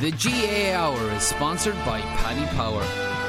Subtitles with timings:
[0.00, 2.82] The GA Hour is sponsored by Paddy Power.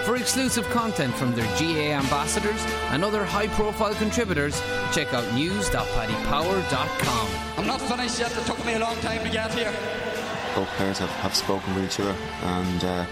[0.03, 7.29] For exclusive content from their GA ambassadors and other high profile contributors, check out news.paddypower.com.
[7.57, 8.37] I'm not finished yet.
[8.37, 9.71] It took me a long time to get here.
[10.55, 13.05] both players have, have spoken with each other and uh,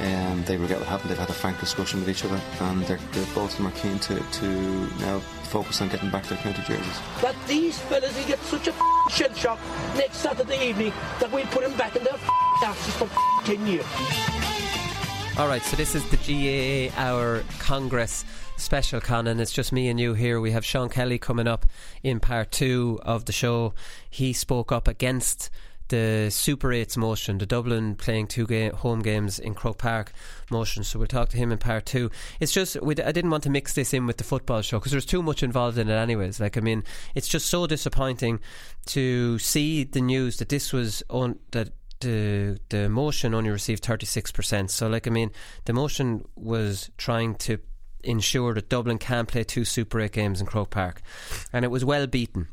[0.00, 1.08] um, they regret what happened.
[1.10, 3.78] They've had a frank discussion with each other and they're, they're, both of them are
[3.78, 4.46] keen to, to
[5.00, 7.00] now focus on getting back their county jerseys.
[7.22, 9.58] that these fellas will get such a f***ing shell shock
[9.96, 12.18] next Saturday evening that we'll put them back in their
[12.72, 13.84] for f***ing 10 years.
[15.38, 18.24] All right, so this is the GAA Hour Congress
[18.56, 20.40] special, Con, and it's just me and you here.
[20.40, 21.66] We have Sean Kelly coming up
[22.02, 23.74] in part two of the show.
[24.08, 25.50] He spoke up against
[25.88, 30.12] the Super 8's motion, the Dublin playing two ga- home games in Croke Park
[30.50, 30.82] motion.
[30.84, 32.10] So we'll talk to him in part two.
[32.40, 34.92] It's just, we, I didn't want to mix this in with the football show because
[34.92, 36.40] there's too much involved in it, anyways.
[36.40, 38.40] Like, I mean, it's just so disappointing
[38.86, 41.68] to see the news that this was on that
[42.04, 44.70] the the motion only received 36%.
[44.70, 45.30] So like I mean
[45.64, 47.58] the motion was trying to
[48.02, 51.00] ensure that Dublin can play two Super 8 games in Croke Park
[51.52, 52.48] and it was well beaten.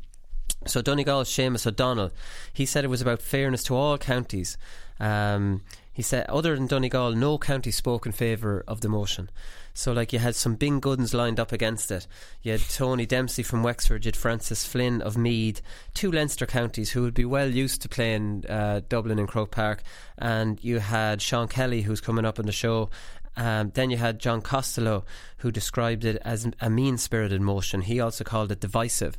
[0.66, 2.12] So Donegal's Seamus O'Donnell,
[2.52, 4.56] he said it was about fairness to all counties.
[5.00, 5.62] Um,
[5.92, 9.28] he said, other than Donegal, no county spoke in favour of the motion.
[9.74, 12.06] So, like, you had some big guns lined up against it.
[12.42, 15.62] You had Tony Dempsey from Wexford, you had Francis Flynn of Meath,
[15.94, 19.82] two Leinster counties who would be well used to playing uh, Dublin and Croke Park,
[20.18, 22.90] and you had Sean Kelly, who's coming up on the show.
[23.34, 25.04] Um, then you had John Costello,
[25.38, 27.80] who described it as a mean spirited motion.
[27.80, 29.16] He also called it divisive.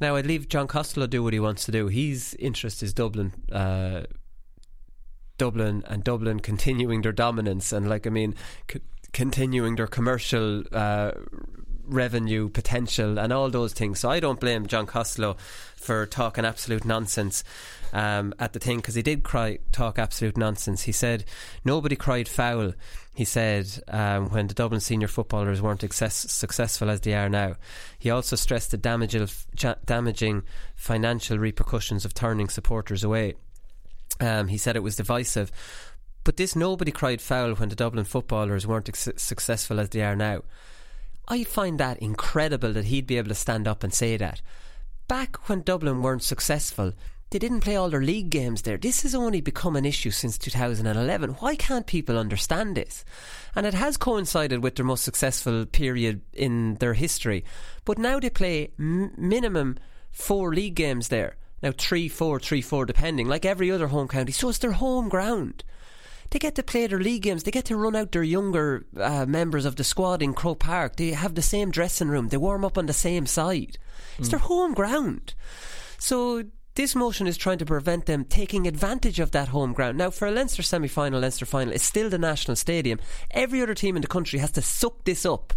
[0.00, 1.88] Now, I'd leave John Costello do what he wants to do.
[1.88, 3.32] His interest is Dublin.
[3.50, 4.02] Uh,
[5.38, 8.34] Dublin and Dublin continuing their dominance and like I mean
[8.70, 8.80] c-
[9.12, 11.12] continuing their commercial uh,
[11.86, 14.00] revenue potential and all those things.
[14.00, 15.36] So I don't blame John Costello
[15.76, 17.44] for talking absolute nonsense
[17.92, 20.82] um, at the thing because he did cry talk absolute nonsense.
[20.82, 21.24] He said
[21.64, 22.74] nobody cried foul.
[23.14, 27.56] He said um, when the Dublin senior footballers weren't success- successful as they are now.
[27.98, 28.76] He also stressed the
[29.86, 30.42] damaging
[30.74, 33.34] financial repercussions of turning supporters away.
[34.20, 35.50] Um, he said it was divisive.
[36.26, 40.16] But this nobody cried foul when the Dublin footballers weren't ex- successful as they are
[40.16, 40.42] now.
[41.28, 44.42] I find that incredible that he'd be able to stand up and say that.
[45.06, 46.94] Back when Dublin weren't successful,
[47.30, 48.76] they didn't play all their league games there.
[48.76, 51.34] This has only become an issue since 2011.
[51.34, 53.04] Why can't people understand this?
[53.54, 57.44] And it has coincided with their most successful period in their history.
[57.84, 59.78] But now they play m- minimum
[60.10, 61.36] four league games there.
[61.62, 64.32] Now, three, four, three, four, depending, like every other home county.
[64.32, 65.62] So it's their home ground.
[66.30, 67.42] They get to play their league games.
[67.42, 70.96] They get to run out their younger uh, members of the squad in Croke Park.
[70.96, 72.28] They have the same dressing room.
[72.28, 73.78] They warm up on the same side.
[74.18, 75.34] It's their home ground.
[75.98, 76.44] So
[76.74, 79.98] this motion is trying to prevent them taking advantage of that home ground.
[79.98, 82.98] Now, for a Leinster semi final, Leinster final, it's still the national stadium.
[83.30, 85.52] Every other team in the country has to suck this up.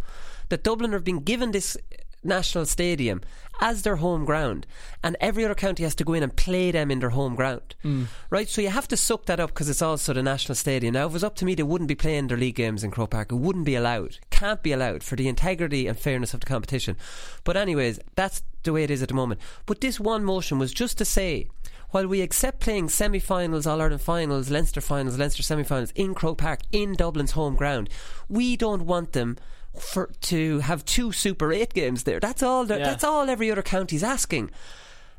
[0.50, 1.78] That Dublin have been given this
[2.24, 3.22] national stadium
[3.62, 4.66] as their home ground,
[5.04, 7.76] and every other county has to go in and play them in their home ground.
[7.84, 8.08] Mm.
[8.30, 8.48] Right?
[8.48, 10.94] So you have to suck that up because it's also the national stadium.
[10.94, 12.92] Now, if it was up to me, they wouldn't be playing their league games in
[12.92, 13.32] Croke Park.
[13.32, 14.20] It wouldn't be allowed.
[14.30, 16.96] can't be allowed for the integrity and fairness of the competition.
[17.44, 19.42] But anyways, that's the way it is at the moment.
[19.66, 21.48] But this one motion was just to say
[21.92, 26.14] while we accept playing semi finals, All Ireland finals, Leinster finals, Leinster semi finals in
[26.14, 27.90] Croke Park in Dublin's home ground,
[28.28, 29.38] we don't want them
[29.82, 32.20] for to have two Super 8 games there.
[32.20, 32.78] That's all yeah.
[32.78, 34.52] that's all every other county's asking.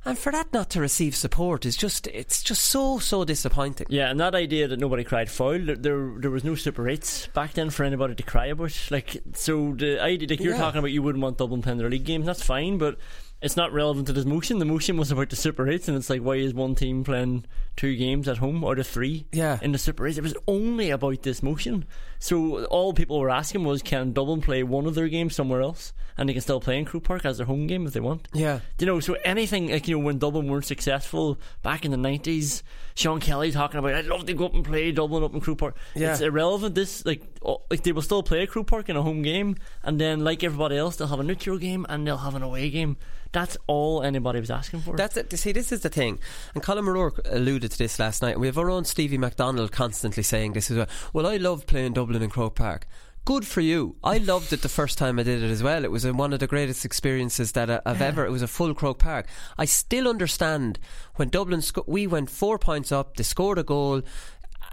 [0.03, 3.87] And for that not to receive support is just it's just so so disappointing.
[3.91, 7.27] Yeah, and that idea that nobody cried foul, there there, there was no super eights
[7.29, 8.73] back then for anybody to cry about.
[8.91, 10.61] Like so the idea like you're yeah.
[10.61, 12.97] talking about you wouldn't want Dublin playing their league games, that's fine, but
[13.43, 14.59] it's not relevant to this motion.
[14.59, 17.47] The motion was about the Super 8s, and it's like, why is one team playing
[17.81, 19.59] two games at home out of three yeah.
[19.63, 20.19] in the Super 8s?
[20.19, 21.87] It was only about this motion.
[22.19, 25.95] So all people were asking was, can Dublin play one of their games somewhere else?
[26.19, 28.29] And they can still play in Croke Park as their home game if they want.
[28.35, 28.61] Yeah.
[28.79, 32.63] You know, so anything, like, you know, when Dublin weren't successful back in the 90s,
[32.95, 35.57] Sean Kelly talking about, I'd love to go up and play Dublin up in Croke
[35.57, 35.77] Park.
[35.95, 36.13] Yeah.
[36.13, 36.75] It's irrelevant.
[36.75, 37.23] This, like,
[37.71, 40.45] like they will still play a Croke Park in a home game, and then, like
[40.45, 42.99] everybody else, they'll have a neutral game and they'll have an away game.
[43.33, 44.97] That's all anybody was asking for.
[44.97, 45.33] That's it.
[45.39, 46.19] See, this is the thing,
[46.55, 48.39] and Colin O'Rourke alluded to this last night.
[48.39, 50.89] We have our own Stevie McDonnell constantly saying this as well.
[51.13, 52.87] Well, I love playing Dublin and Croke Park.
[53.25, 53.97] Good for you.
[54.03, 55.85] I loved it the first time I did it as well.
[55.85, 58.25] It was one of the greatest experiences that uh, I've ever.
[58.25, 59.27] It was a full Croke Park.
[59.59, 60.79] I still understand
[61.17, 61.63] when Dublin.
[61.63, 63.17] Sco- we went four points up.
[63.17, 64.03] They scored a goal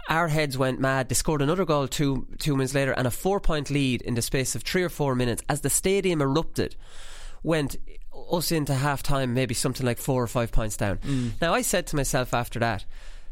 [0.08, 1.08] our heads went mad.
[1.08, 4.22] They scored another goal two two minutes later and a four point lead in the
[4.22, 6.76] space of three or four minutes as the stadium erupted.
[7.42, 7.76] Went
[8.32, 10.98] us into half time, maybe something like four or five points down.
[10.98, 11.32] Mm.
[11.40, 12.84] Now, I said to myself after that,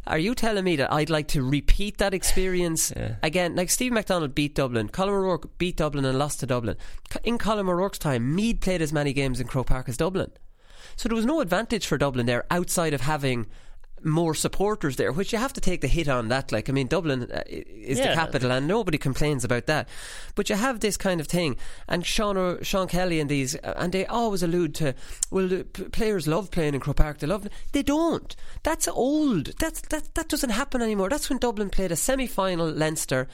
[0.06, 3.16] are you telling me that I'd like to repeat that experience yeah.
[3.22, 3.56] again?
[3.56, 6.76] Like Steve McDonnell beat Dublin, Colin O'Rourke beat Dublin and lost to Dublin.
[7.24, 10.30] In Colin O'Rourke's time, Meath played as many games in Croke Park as Dublin.
[10.96, 13.46] So there was no advantage for Dublin there outside of having
[14.06, 16.52] more supporters there, which you have to take the hit on that.
[16.52, 18.08] Like, I mean, Dublin uh, is yeah.
[18.08, 19.88] the capital, and nobody complains about that.
[20.34, 21.56] But you have this kind of thing,
[21.88, 24.94] and Sean or Sean Kelly and these, uh, and they always allude to,
[25.30, 27.18] well, the players love playing in Croke Park.
[27.18, 27.48] They love.
[27.72, 28.34] They don't.
[28.62, 29.58] That's old.
[29.58, 31.08] That's that that doesn't happen anymore.
[31.08, 33.28] That's when Dublin played a semi-final Leinster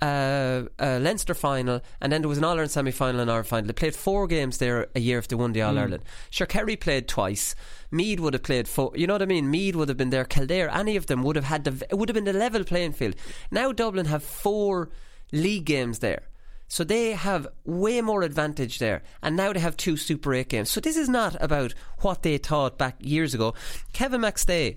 [0.00, 3.48] uh, a Leinster final, and then there was an All Ireland semi final and Ireland
[3.48, 3.66] final.
[3.66, 5.80] They played four games there a year if they won the All mm.
[5.80, 6.04] Ireland.
[6.30, 7.54] Sure, Kerry played twice.
[7.90, 8.92] Meath would have played four.
[8.94, 9.50] You know what I mean?
[9.50, 10.24] Meath would have been there.
[10.24, 11.86] Kildare, any of them would have had the.
[11.90, 13.16] It would have been a level playing field.
[13.50, 14.90] Now Dublin have four
[15.32, 16.22] league games there.
[16.70, 19.02] So they have way more advantage there.
[19.22, 20.70] And now they have two Super 8 games.
[20.70, 23.54] So this is not about what they thought back years ago.
[23.94, 24.76] Kevin McStay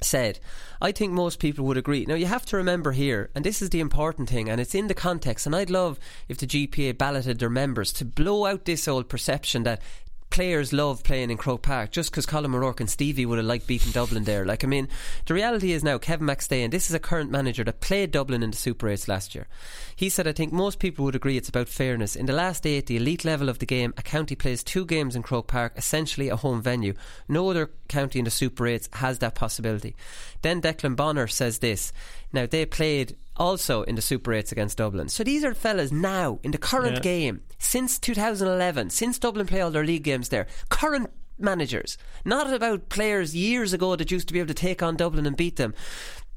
[0.00, 0.38] said,
[0.80, 2.04] I think most people would agree.
[2.06, 4.86] Now, you have to remember here, and this is the important thing, and it's in
[4.86, 5.98] the context, and I'd love
[6.28, 9.82] if the GPA balloted their members to blow out this old perception that
[10.30, 13.66] players love playing in Croke Park just because Colin O'Rourke and Stevie would have liked
[13.66, 14.44] beating Dublin there.
[14.44, 14.88] Like, I mean,
[15.26, 18.42] the reality is now Kevin McStay, and this is a current manager that played Dublin
[18.42, 19.48] in the Super 8s last year.
[19.96, 22.16] He said, I think most people would agree it's about fairness.
[22.16, 25.16] In the last eight, the elite level of the game, a county plays two games
[25.16, 26.94] in Croke Park, essentially a home venue.
[27.28, 29.96] No other county in the Super 8s has that possibility.
[30.42, 31.92] Then Declan Bonner says this.
[32.32, 35.08] Now, they played also in the Super 8s against Dublin.
[35.08, 37.00] So these are fellas now in the current yeah.
[37.00, 40.46] game since 2011, since Dublin play all their league games there.
[40.68, 44.96] Current managers, not about players years ago that used to be able to take on
[44.96, 45.74] Dublin and beat them.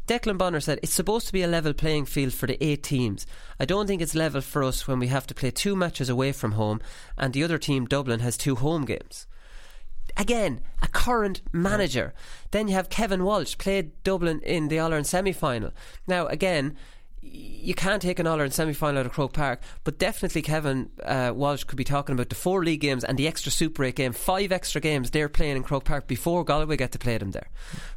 [0.07, 3.25] Declan Bonner said it's supposed to be a level playing field for the eight teams.
[3.59, 6.31] I don't think it's level for us when we have to play two matches away
[6.31, 6.81] from home
[7.17, 9.27] and the other team, Dublin, has two home games
[10.17, 12.13] again, a current manager.
[12.51, 15.71] Then you have Kevin Walsh, played Dublin in the All Ireland semi final.
[16.07, 16.77] Now, again,
[17.21, 20.89] you can't take an All Ireland semi final out of Croke Park, but definitely Kevin
[21.03, 23.95] uh, Walsh could be talking about the four league games and the extra Super 8
[23.95, 27.31] game, five extra games they're playing in Croke Park before Galway get to play them
[27.31, 27.49] there.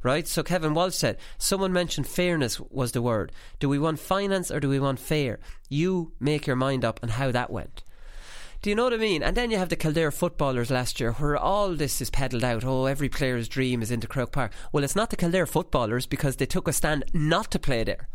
[0.02, 0.28] Right?
[0.28, 3.32] So Kevin Walsh said, someone mentioned fairness was the word.
[3.60, 5.38] Do we want finance or do we want fair?
[5.70, 7.82] You make your mind up on how that went.
[8.64, 9.22] Do you know what I mean?
[9.22, 12.64] And then you have the Kildare footballers last year where all this is peddled out.
[12.64, 14.52] Oh, every player's dream is into Croke Park.
[14.72, 18.08] Well, it's not the Kildare footballers because they took a stand not to play there.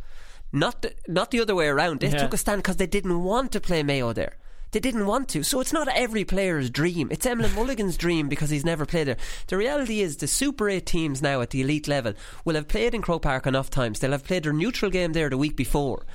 [0.51, 1.99] Not the, not the other way around.
[1.99, 2.17] They yeah.
[2.17, 4.37] took a stand because they didn't want to play Mayo there.
[4.71, 5.43] They didn't want to.
[5.43, 7.09] So it's not every player's dream.
[7.11, 9.17] It's Emlyn Mulligan's dream because he's never played there.
[9.47, 12.13] The reality is the Super 8 teams now at the elite level
[12.45, 13.99] will have played in Croke Park enough times.
[13.99, 16.05] They'll have played their neutral game there the week before.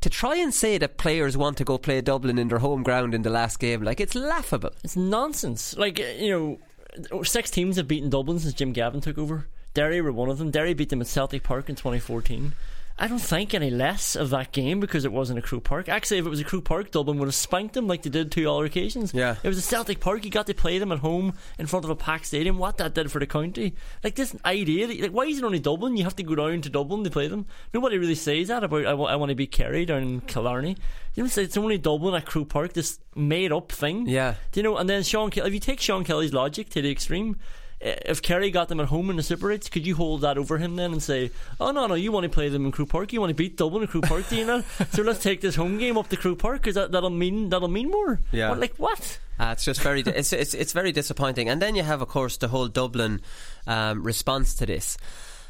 [0.00, 3.14] To try and say that players want to go play Dublin in their home ground
[3.14, 4.70] in the last game, like it's laughable.
[4.84, 5.76] It's nonsense.
[5.76, 9.48] Like, uh, you know, uh, six teams have beaten Dublin since Jim Gavin took over.
[9.72, 10.52] Derry were one of them.
[10.52, 12.52] Derry beat them at Celtic Park in 2014.
[12.96, 15.88] I don't think any less of that game because it wasn't a Croke Park.
[15.88, 18.30] Actually, if it was a Croke Park, Dublin would have spanked them like they did
[18.30, 19.12] two other occasions.
[19.12, 19.34] Yeah.
[19.42, 20.24] It was a Celtic Park.
[20.24, 22.56] You got to play them at home in front of a packed stadium.
[22.56, 23.74] What that did for the county.
[24.04, 25.96] Like this idea, that, like why is it only Dublin?
[25.96, 27.46] You have to go down to Dublin to play them.
[27.72, 30.76] Nobody really says that about I, want to be Kerry down in Killarney.
[31.14, 32.74] You say it's only Dublin at Croke Park.
[32.74, 34.08] This made up thing.
[34.08, 34.34] Yeah.
[34.52, 34.76] Do you know?
[34.76, 37.38] And then Sean, Kelly, if you take Sean Kelly's logic to the extreme,
[37.84, 40.56] if Kerry got them at home in the Super 8s, could you hold that over
[40.56, 43.12] him then and say, oh, no, no, you want to play them in Croke Park,
[43.12, 44.62] you want to beat Dublin in Croke Park, do you know?
[44.92, 47.68] so let's take this home game up to Croke Park because that, that'll, mean, that'll
[47.68, 48.20] mean more.
[48.32, 48.48] Yeah.
[48.48, 49.18] What, like, what?
[49.38, 51.48] Uh, it's just very, it's, it's, it's very disappointing.
[51.48, 53.20] And then you have, of course, the whole Dublin
[53.66, 54.96] um, response to this.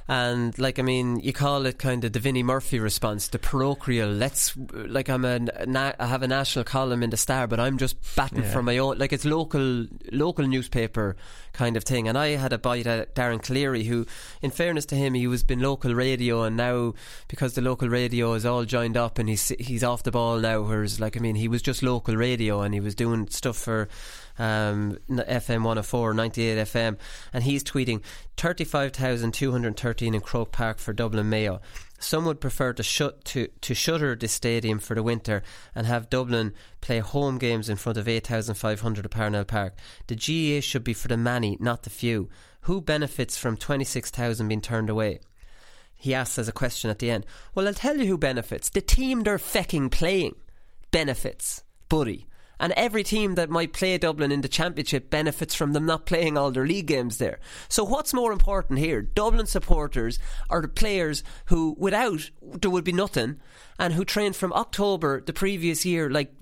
[0.07, 4.11] And like I mean, you call it kind of the Vinnie Murphy response, the parochial.
[4.11, 7.79] Let's like I'm a na- I have a national column in the Star, but I'm
[7.79, 8.53] just batting yeah.
[8.53, 8.99] for my own.
[8.99, 11.17] Like it's local local newspaper
[11.55, 12.07] kind of thing.
[12.07, 14.07] And I had a bite at Darren Cleary, who,
[14.43, 16.93] in fairness to him, he was been local radio, and now
[17.29, 20.61] because the local radio is all joined up and he's he's off the ball now.
[20.61, 23.89] Whereas like I mean, he was just local radio and he was doing stuff for
[24.39, 26.99] um, FM 104, 98 FM,
[27.33, 28.03] and he's tweeting
[28.37, 31.61] 35,213 in Croke Park for Dublin Mayo.
[31.99, 35.43] Some would prefer to shut to, to shutter the stadium for the winter
[35.75, 39.75] and have Dublin play home games in front of 8,500 at Parnell Park.
[40.09, 42.29] The GAA should be for the many, not the few.
[42.63, 45.21] Who benefits from 26,000 being turned away?
[45.95, 47.25] He asks as a question at the end.
[47.55, 48.69] Well, I'll tell you who benefits.
[48.69, 50.35] The team they're fecking playing
[50.91, 51.63] benefits.
[51.89, 52.27] Buddy
[52.59, 56.37] and every team that might play Dublin in the Championship benefits from them not playing
[56.37, 57.39] all their league games there.
[57.69, 59.03] So, what's more important here?
[59.03, 60.19] Dublin supporters
[60.51, 63.41] are the players who, without, there would be nothing,
[63.79, 66.33] and who trained from October the previous year like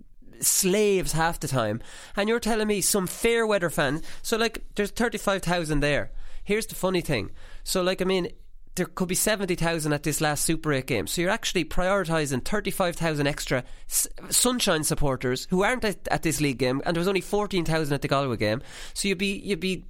[0.40, 1.80] slaves half the time.
[2.16, 4.02] And you're telling me some fair weather fans.
[4.22, 6.10] So, like, there's 35,000 there.
[6.44, 7.30] Here's the funny thing.
[7.64, 8.28] So, like, I mean,
[8.74, 11.06] there could be 70,000 at this last Super 8 game.
[11.06, 16.58] So you're actually prioritising 35,000 extra s- Sunshine supporters who aren't at, at, this league
[16.58, 18.62] game, and there was only 14,000 at the Galway game.
[18.94, 19.84] So you'd be, you'd be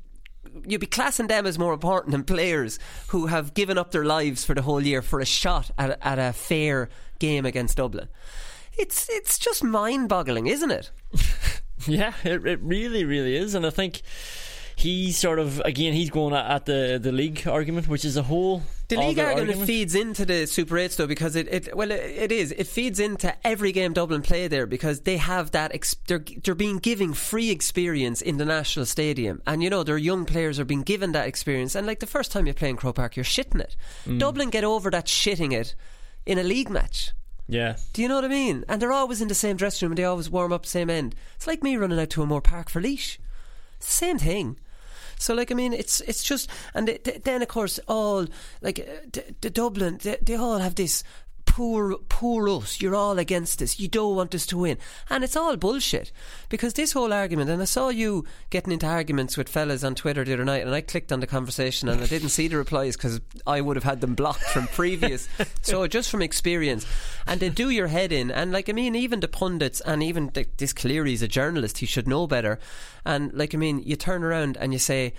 [0.66, 4.44] you'd be classing them as more important than players who have given up their lives
[4.44, 8.08] for the whole year for a shot at, at a fair game against Dublin.
[8.76, 10.90] It's it's just mind boggling, isn't it?
[11.86, 13.54] yeah, it, it really, really is.
[13.54, 14.02] And I think
[14.76, 18.62] he's sort of again he's going at the the league argument, which is a whole.
[18.88, 22.00] The league argument, argument, feeds into the Super 8 though because it, it well it,
[22.00, 25.96] it is it feeds into every game Dublin play there because they have that ex-
[26.08, 30.26] they're they're being given free experience in the national stadium and you know their young
[30.26, 32.96] players are being given that experience and like the first time you play in Croke
[32.96, 33.76] Park you're shitting it.
[34.06, 34.18] Mm.
[34.18, 35.74] Dublin get over that shitting it
[36.26, 37.12] in a league match.
[37.48, 37.76] Yeah.
[37.92, 38.64] Do you know what I mean?
[38.68, 40.90] And they're always in the same dressing room and they always warm up the same
[40.90, 41.14] end.
[41.36, 43.18] It's like me running out to O'Moore Park for Laois.
[43.82, 44.58] Same thing.
[45.18, 46.88] So like I mean, it's it's just and
[47.24, 48.26] then of course all
[48.60, 51.04] like uh, the, the Dublin they, they all have this
[51.52, 52.80] poor, poor us.
[52.80, 53.78] You're all against us.
[53.78, 54.78] You don't want us to win.
[55.10, 56.10] And it's all bullshit.
[56.48, 60.24] Because this whole argument, and I saw you getting into arguments with fellas on Twitter
[60.24, 62.96] the other night, and I clicked on the conversation and I didn't see the replies
[62.96, 65.28] because I would have had them blocked from previous.
[65.60, 66.86] so just from experience.
[67.26, 68.30] And they do your head in.
[68.30, 71.86] And like, I mean, even the pundits, and even the, this Cleary's a journalist, he
[71.86, 72.60] should know better.
[73.04, 75.12] And like, I mean, you turn around and you say,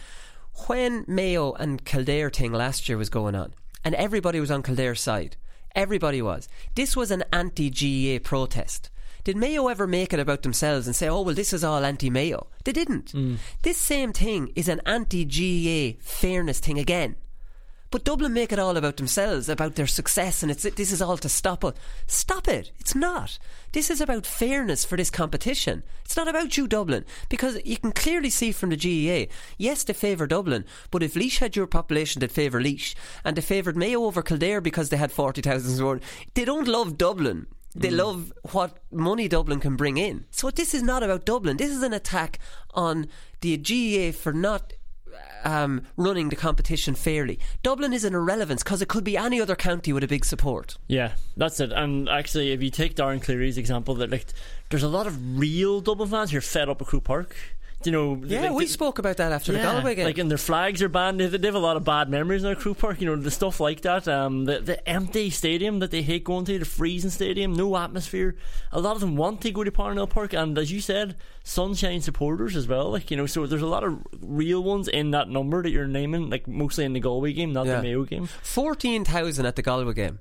[0.66, 5.00] when Mayo and Kildare thing last year was going on, and everybody was on Kildare's
[5.00, 5.36] side,
[5.76, 6.48] Everybody was.
[6.76, 8.90] This was an anti GAA protest.
[9.24, 12.10] Did Mayo ever make it about themselves and say, oh, well, this is all anti
[12.10, 12.48] Mayo?
[12.66, 13.14] They didn't.
[13.14, 13.38] Mm.
[13.62, 17.16] This same thing is an anti GAA fairness thing again.
[17.94, 21.16] But Dublin make it all about themselves, about their success, and it's this is all
[21.18, 21.78] to stop it.
[22.08, 22.72] Stop it!
[22.80, 23.38] It's not.
[23.72, 25.84] This is about fairness for this competition.
[26.04, 29.32] It's not about you, Dublin, because you can clearly see from the GAA.
[29.60, 33.44] Yes, they favour Dublin, but if Laois had your population, they'd favour Laois, and they
[33.44, 36.00] favoured Mayo over Kildare because they had forty thousand more.
[36.34, 37.46] They don't love Dublin.
[37.76, 37.98] They mm.
[37.98, 40.26] love what money Dublin can bring in.
[40.32, 41.58] So this is not about Dublin.
[41.58, 42.40] This is an attack
[42.74, 43.06] on
[43.42, 44.74] the GAA for not
[45.44, 47.40] um, running the competition fairly.
[47.62, 50.78] Dublin is an irrelevance because it could be any other county with a big support.
[50.88, 51.72] Yeah, that's it.
[51.72, 54.26] And actually, if you take Darren Cleary's example, that like
[54.70, 57.36] there's a lot of real Dublin fans who are fed up with Croke Park
[57.86, 60.06] you know, yeah, like we spoke about that after yeah, the Galway game.
[60.06, 61.20] Like, and their flags are banned.
[61.20, 63.02] They, they have a lot of bad memories in their Croke Park.
[63.02, 64.08] You know, the stuff like that.
[64.08, 68.36] Um, the the empty stadium that they hate going to, the freezing stadium, no atmosphere.
[68.72, 72.02] A lot of them want to go to Parnell Park, and as you said, sunshine
[72.02, 72.92] supporters as well.
[72.92, 75.88] Like you know, so there's a lot of real ones in that number that you're
[75.88, 76.30] naming.
[76.30, 77.78] Like mostly in the Galway game, not yeah.
[77.78, 78.28] the Mayo game.
[78.42, 80.20] Fourteen thousand at the Galway game.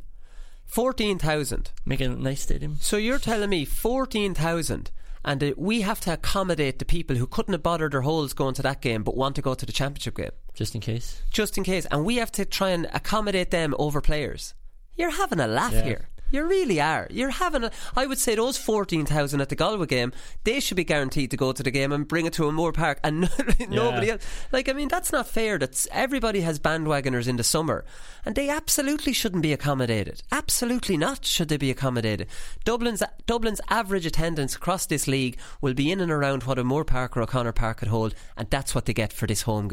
[0.65, 1.71] Fourteen thousand.
[1.85, 2.79] Making a nice stadium.
[2.81, 4.91] So you're telling me fourteen thousand
[5.25, 8.55] and uh, we have to accommodate the people who couldn't have bothered their holes going
[8.55, 10.31] to that game but want to go to the championship game.
[10.55, 11.23] Just in case.
[11.31, 11.87] Just in case.
[11.91, 14.55] And we have to try and accommodate them over players.
[14.95, 15.83] you're having a laugh Yeah.
[15.85, 16.09] here.
[16.33, 17.07] You really are.
[17.11, 17.71] You're having a.
[17.95, 20.13] I would say those 14,000 at the Galway game,
[20.45, 22.99] they should be guaranteed to go to the game and bring it to O'Moore Park
[23.05, 23.29] and
[23.69, 24.23] nobody else.
[24.51, 25.59] Like, I mean, that's not fair.
[25.59, 27.85] That's Everybody has bandwagoners in the summer
[28.25, 30.23] and they absolutely shouldn't be accommodated.
[30.33, 32.29] Absolutely not should they be accommodated.
[32.65, 37.17] Dublin's, Dublin's average attendance across this league will be in and around what O'Moore Park
[37.17, 39.71] or O'Connor Park could hold and that's what they get for this home,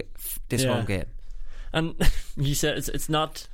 [0.49, 0.73] this Yeah.
[0.73, 1.05] home game.
[1.71, 1.95] And
[2.35, 3.47] you said it's it's not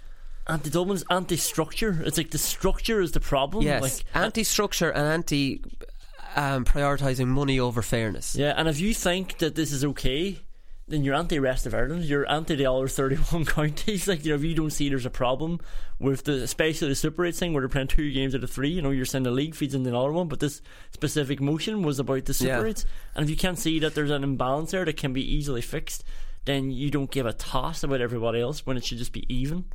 [0.47, 2.01] anti Dublin's anti structure.
[2.05, 3.63] It's like the structure is the problem.
[3.63, 5.61] Yes, Like anti-structure and anti
[6.35, 8.35] um, prioritising money over fairness.
[8.35, 10.39] Yeah, and if you think that this is okay,
[10.87, 12.05] then you're anti rest of Ireland.
[12.05, 14.07] You're anti the other thirty one counties.
[14.07, 15.59] Like you know, if you don't see there's a problem
[15.99, 18.69] with the especially the Super Eight thing where they're playing two games out of three,
[18.69, 20.61] you know, you're saying the league feeds into another one, but this
[20.91, 22.73] specific motion was about the Super Yeah.
[23.15, 26.03] And if you can't see that there's an imbalance there that can be easily fixed,
[26.45, 29.65] then you don't give a toss about everybody else when it should just be even.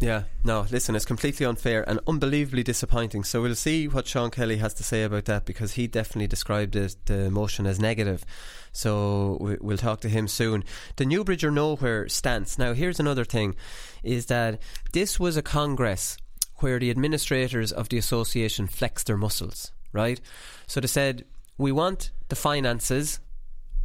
[0.00, 3.24] Yeah, no, listen, it's completely unfair and unbelievably disappointing.
[3.24, 6.76] So we'll see what Sean Kelly has to say about that because he definitely described
[6.76, 8.24] it, the motion as negative.
[8.72, 10.62] So we- we'll talk to him soon.
[10.96, 12.58] The Newbridge or Nowhere stance.
[12.58, 13.56] Now, here's another thing
[14.04, 14.60] is that
[14.92, 16.16] this was a congress
[16.56, 20.20] where the administrators of the association flexed their muscles, right?
[20.68, 21.24] So they said,
[21.56, 23.18] we want the finances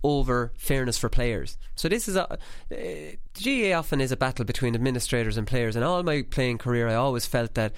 [0.04, 1.58] over fairness for players.
[1.76, 2.38] So this is a uh,
[3.34, 5.76] GA often is a battle between administrators and players.
[5.76, 7.74] And all my playing career, I always felt that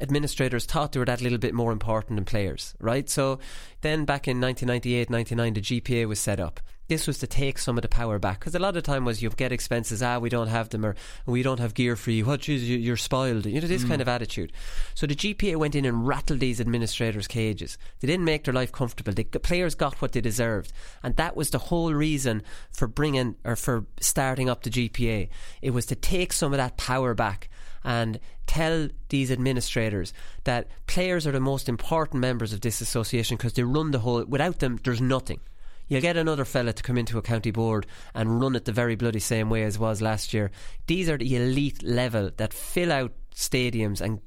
[0.00, 3.08] administrators thought they were that little bit more important than players, right?
[3.08, 3.38] So
[3.80, 6.60] then back in 1998, 99, the GPA was set up.
[6.86, 9.22] This was to take some of the power back because a lot of time was
[9.22, 10.02] you get expenses.
[10.02, 12.26] Ah, we don't have them, or we don't have gear for you.
[12.26, 12.46] What?
[12.46, 13.46] You- you're spoiled.
[13.46, 14.52] You know this kind of attitude.
[14.94, 17.78] So the GPA went in and rattled these administrators' cages.
[18.00, 19.14] They didn't make their life comfortable.
[19.14, 20.72] The players got what they deserved,
[21.02, 25.28] and that was the whole reason for bringing or for starting up the GPA.
[25.62, 27.48] It was to take some of that power back
[27.82, 30.12] and tell these administrators
[30.44, 34.22] that players are the most important members of this association because they run the whole.
[34.24, 35.40] Without them, there's nothing.
[35.86, 38.96] You'll get another fella to come into a county board and run it the very
[38.96, 40.50] bloody same way as was last year.
[40.86, 44.20] These are the elite level that fill out stadiums and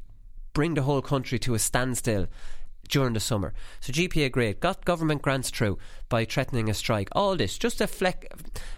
[0.53, 2.27] bring the whole country to a standstill
[2.87, 3.53] during the summer.
[3.79, 5.77] So GPA great, got government grants through
[6.09, 7.09] by threatening a strike.
[7.11, 8.31] All this just a fleck,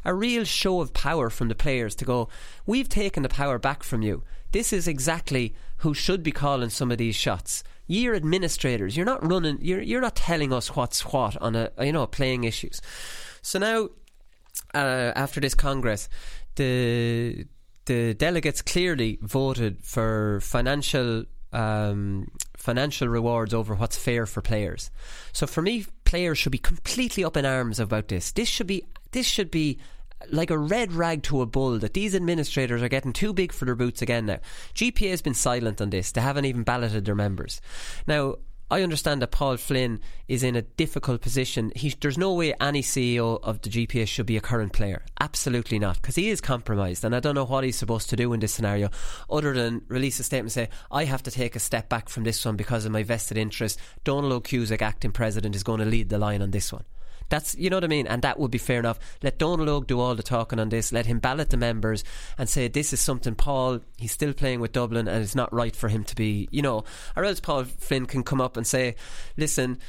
[0.05, 2.29] a real show of power from the players to go.
[2.65, 4.23] We've taken the power back from you.
[4.51, 7.63] This is exactly who should be calling some of these shots.
[7.87, 8.95] You're administrators.
[8.95, 9.59] You're not running.
[9.61, 12.81] You're you're not telling us what's what on a you know playing issues.
[13.41, 13.89] So now
[14.73, 16.09] uh, after this Congress,
[16.55, 17.45] the
[17.85, 24.91] the delegates clearly voted for financial um, financial rewards over what's fair for players.
[25.31, 28.31] So for me, players should be completely up in arms about this.
[28.31, 29.79] This should be this should be
[30.29, 33.63] like a red rag to a bull that these administrators are getting too big for
[33.63, 34.39] their boots again now.
[34.75, 36.11] GPA has been silent on this.
[36.11, 37.61] They haven't even balloted their members.
[38.05, 38.35] Now,
[38.71, 41.71] I understand that Paul Flynn is in a difficult position.
[41.75, 45.03] He, there's no way any CEO of the GPA should be a current player.
[45.19, 48.31] Absolutely not, because he is compromised, and I don't know what he's supposed to do
[48.33, 48.89] in this scenario,
[49.29, 52.23] other than release a statement and say, "I have to take a step back from
[52.23, 55.85] this one because of my vested interest." Donal Óg Cusack, acting president, is going to
[55.85, 56.83] lead the line on this one.
[57.29, 58.99] That's you know what I mean, and that would be fair enough.
[59.23, 60.91] Let Donal Óg do all the talking on this.
[60.91, 62.03] Let him ballot the members
[62.37, 65.75] and say this is something Paul he's still playing with Dublin and it's not right
[65.75, 66.83] for him to be, you know,
[67.15, 68.95] or else Paul Flynn can come up and say,
[69.37, 69.79] listen.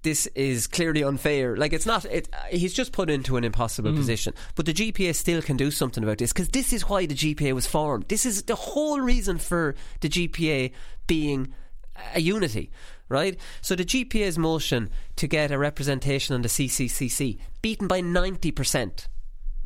[0.00, 1.56] This is clearly unfair.
[1.56, 2.04] Like it's not.
[2.06, 3.96] It, uh, he's just put into an impossible mm.
[3.96, 4.34] position.
[4.54, 7.52] But the GPA still can do something about this because this is why the GPA
[7.52, 8.08] was formed.
[8.08, 10.72] This is the whole reason for the GPA
[11.06, 11.54] being
[12.14, 12.70] a unity,
[13.08, 13.38] right?
[13.60, 19.06] So the GPA's motion to get a representation on the CCCC beaten by 90%.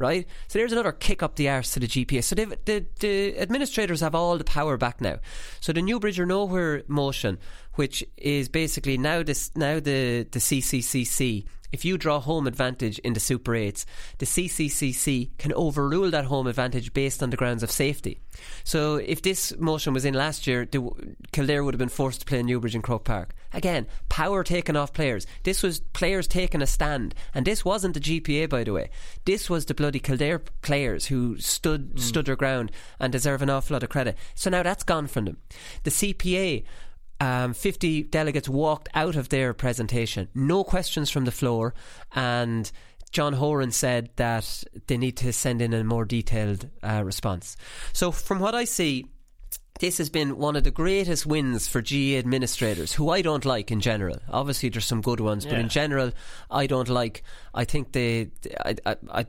[0.00, 2.22] Right, so there's another kick up the arse to the GPA.
[2.22, 5.18] So the the administrators have all the power back now.
[5.58, 7.36] So the Newbridge or Nowhere motion,
[7.74, 11.46] which is basically now this now the the CCCC.
[11.72, 13.84] If you draw home advantage in the Super 8s,
[14.18, 18.20] the CCCC can overrule that home advantage based on the grounds of safety.
[18.64, 20.90] So if this motion was in last year, the,
[21.32, 23.34] Kildare would have been forced to play Newbridge and Croke Park.
[23.52, 25.26] Again, power taken off players.
[25.42, 27.14] This was players taking a stand.
[27.34, 28.90] And this wasn't the GPA, by the way.
[29.24, 31.98] This was the bloody Kildare players who stood, hmm.
[31.98, 34.16] stood their ground and deserve an awful lot of credit.
[34.34, 35.38] So now that's gone from them.
[35.84, 36.64] The CPA
[37.20, 40.28] um, 50 delegates walked out of their presentation.
[40.34, 41.74] No questions from the floor.
[42.14, 42.70] And
[43.10, 47.56] John Horan said that they need to send in a more detailed uh, response.
[47.92, 49.06] So, from what I see,
[49.80, 53.70] this has been one of the greatest wins for GA administrators, who I don't like
[53.70, 54.18] in general.
[54.28, 56.12] Obviously, there's some good ones, but in general,
[56.50, 57.22] I don't like.
[57.54, 58.30] I think they.
[58.64, 59.26] I, I, I,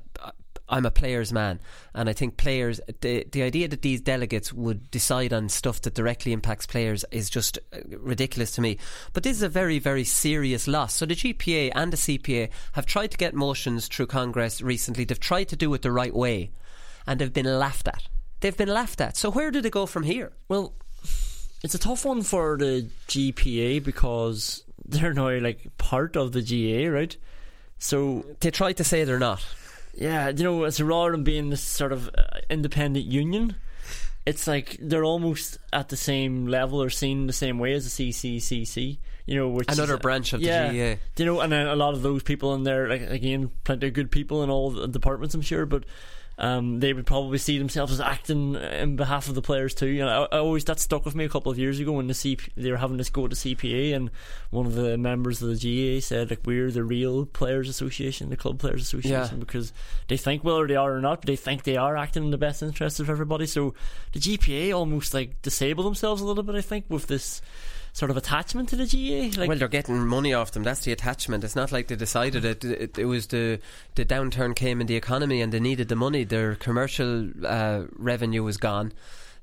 [0.69, 1.59] I'm a player's man,
[1.93, 2.79] and I think players.
[3.01, 7.29] The the idea that these delegates would decide on stuff that directly impacts players is
[7.29, 8.77] just uh, ridiculous to me.
[9.13, 10.93] But this is a very very serious loss.
[10.93, 15.05] So the GPA and the CPA have tried to get motions through Congress recently.
[15.05, 16.51] They've tried to do it the right way,
[17.07, 18.07] and they've been laughed at.
[18.41, 19.17] They've been laughed at.
[19.17, 20.31] So where do they go from here?
[20.47, 20.73] Well,
[21.63, 26.87] it's a tough one for the GPA because they're now like part of the GA,
[26.87, 27.15] right?
[27.79, 29.45] So they try to say they're not.
[29.93, 33.55] Yeah, you know, it's rather than being this sort of uh, independent union,
[34.25, 38.11] it's like they're almost at the same level or seen the same way as the
[38.11, 38.97] CCCC.
[39.25, 41.01] You know, which another is, branch of yeah, the GAA.
[41.17, 43.93] You know, and then a lot of those people in there, like again, plenty of
[43.93, 45.83] good people in all the departments, I'm sure, but
[46.39, 49.87] um, they would probably see themselves as acting in behalf of the players too.
[49.87, 52.07] You know, I, I, always that stuck with me a couple of years ago when
[52.07, 54.09] the CP, they were having this go to CPA, and
[54.49, 58.37] one of the members of the GA said like we're the real players association, the
[58.37, 59.39] club players association, yeah.
[59.39, 59.73] because
[60.07, 62.37] they think whether they are or not, but they think they are acting in the
[62.37, 63.45] best interest of everybody.
[63.45, 63.73] So
[64.13, 67.41] the GPA almost like disable themselves a little bit, I think, with this
[67.99, 69.29] sort of attachment to the GA.
[69.31, 70.63] Like well, they're getting money off them.
[70.63, 71.43] That's the attachment.
[71.43, 72.63] It's not like they decided it.
[72.63, 73.59] It, it was the
[73.95, 76.23] the downturn came in the economy and they needed the money.
[76.23, 78.93] Their commercial uh, revenue was gone.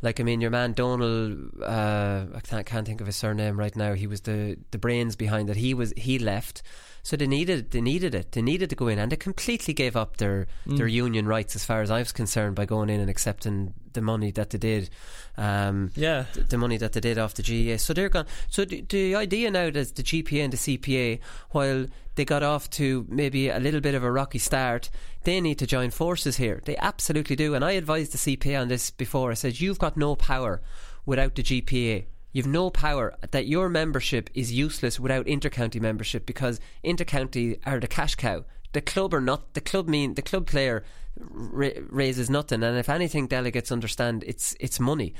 [0.00, 3.76] Like I mean, your man Donald, uh, I can't, can't think of his surname right
[3.76, 3.92] now.
[3.92, 5.56] He was the the brains behind it.
[5.56, 6.62] He was he left.
[7.06, 8.32] So they needed they needed it.
[8.32, 10.76] They needed to go in, and they completely gave up their mm.
[10.76, 14.02] their union rights, as far as I was concerned, by going in and accepting the
[14.02, 14.90] money that they did.
[15.36, 17.76] Um, yeah, the, the, money that they did off the GAA.
[17.76, 18.26] So they're gone.
[18.48, 22.68] So the, the idea now that the GPA and the CPA, while they got off
[22.70, 24.90] to maybe a little bit of a rocky start,
[25.22, 26.60] they need to join forces here.
[26.64, 27.54] They absolutely do.
[27.54, 29.30] And I advised the CPA on this before.
[29.30, 30.60] I said you've got no power
[31.04, 32.06] without the GPA.
[32.36, 37.86] You've no power that your membership is useless without intercounty membership because intercounty are the
[37.86, 38.44] cash cow.
[38.74, 40.84] The club are not the club mean the club player
[41.18, 45.14] ra- raises nothing, and if anything, delegates understand it's it's money,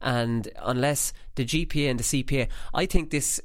[0.00, 3.40] and unless the GPA and the CPA, I think this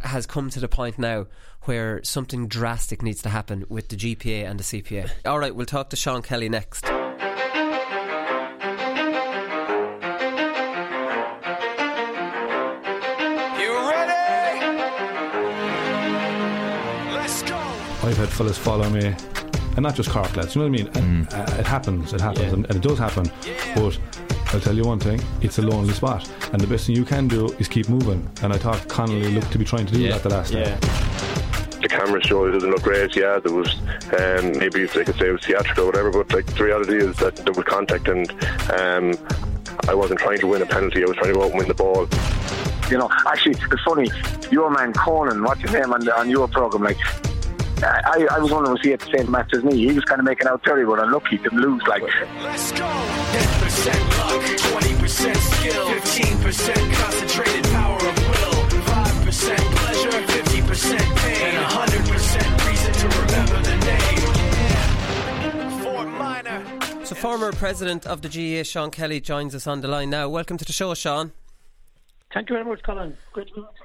[0.00, 1.26] has come to the point now
[1.64, 5.10] where something drastic needs to happen with the GPA and the CPA.
[5.26, 6.86] All right, we'll talk to Sean Kelly next.
[18.02, 19.14] I've had fellas follow me,
[19.76, 20.54] and not just Cork lads.
[20.54, 20.90] You know what I mean?
[20.96, 21.34] And, mm.
[21.34, 22.12] uh, it happens.
[22.12, 22.54] It happens, yeah.
[22.54, 23.30] and, and, it does happen.
[23.74, 23.98] But
[24.54, 27.28] I'll tell you one thing: it's a lonely spot, and the best thing you can
[27.28, 28.28] do is keep moving.
[28.42, 30.12] And I thought Connolly looked to be trying to do yeah.
[30.12, 30.76] that the last yeah.
[30.76, 31.20] time
[31.80, 33.16] the camera show it didn't look great.
[33.16, 33.74] Yeah, there was
[34.18, 36.96] um, maybe if they could say it was theatrical or whatever, but like the reality
[36.96, 38.30] is that there was contact, and
[38.72, 39.14] um,
[39.88, 41.02] I wasn't trying to win a penalty.
[41.02, 42.06] I was trying to go out and win the ball.
[42.90, 44.10] You know, actually, it's funny.
[44.50, 46.82] Your man Conan, what's his name on, the, on your program?
[46.82, 46.98] Like
[47.82, 49.76] I, I was wondering was he at the same match as me?
[49.76, 51.82] He was kind of making out terrible and unlucky to lose.
[51.86, 52.78] Like, let's go.
[52.78, 62.68] 10% luck, 20% skill, 15% concentrated power of will, 5% pleasure, 50% pain, and 100%
[62.68, 65.82] reason to remember the name.
[65.82, 67.04] Fort Minor.
[67.04, 70.28] So, former president of the GA, Sean Kelly, joins us on the line now.
[70.28, 71.32] Welcome to the show, Sean.
[72.34, 73.16] Thank you very much, Colin.
[73.32, 73.79] Great to be with you.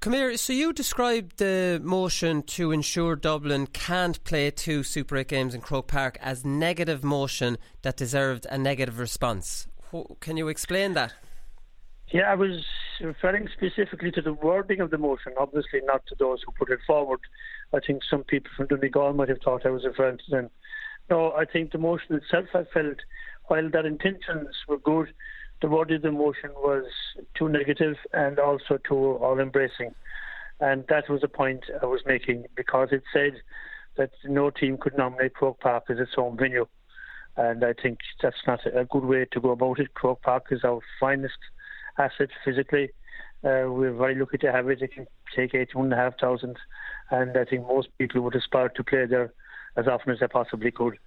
[0.00, 0.36] Come here.
[0.36, 5.60] So you described the motion to ensure Dublin can't play two Super 8 games in
[5.60, 9.66] Croke Park as negative motion that deserved a negative response.
[10.20, 11.14] Can you explain that?
[12.12, 12.64] Yeah, I was
[13.00, 16.78] referring specifically to the wording of the motion, obviously not to those who put it
[16.86, 17.20] forward.
[17.74, 20.50] I think some people from Donegal might have thought I was referring to them.
[21.10, 22.98] No, I think the motion itself, I felt,
[23.46, 25.12] while their intentions were good,
[25.62, 26.84] the wording of the motion was
[27.34, 29.94] too negative and also too all embracing.
[30.60, 33.40] And that was the point I was making because it said
[33.96, 36.66] that no team could nominate Croke Park as its home venue.
[37.36, 39.94] And I think that's not a good way to go about it.
[39.94, 41.38] Croke Park is our finest
[41.98, 42.90] asset physically.
[43.44, 44.80] Uh, we're very lucky to have it.
[44.80, 46.56] It can take 81,500,
[47.10, 49.32] and I think most people would aspire to play there
[49.76, 50.98] as often as they possibly could.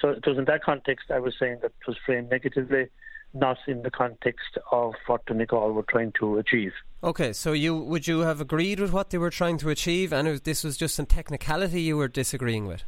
[0.00, 2.88] So it was in that context I was saying that it was framed negatively
[3.34, 6.72] not in the context of what Donegal were trying to achieve.
[7.02, 10.26] Okay, so you would you have agreed with what they were trying to achieve, and
[10.38, 12.84] this was just some technicality you were disagreeing with?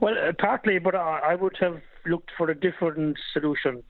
[0.00, 3.82] Well, uh, partly, but I, I, would have looked for a different solution.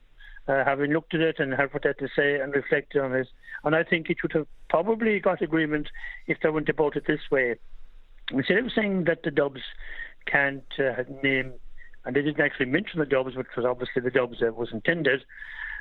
[0.46, 3.14] Uh, having looked at it and heard what they had to say and reflected on
[3.14, 3.28] it,
[3.64, 5.88] and I think it would have probably got agreement
[6.26, 7.54] if they went about it this way.
[8.30, 9.62] Instead of saying that the Dubs
[10.26, 11.54] can't uh, name
[12.04, 15.24] and they didn't actually mention the Dubs, which was obviously the Dubs that was intended.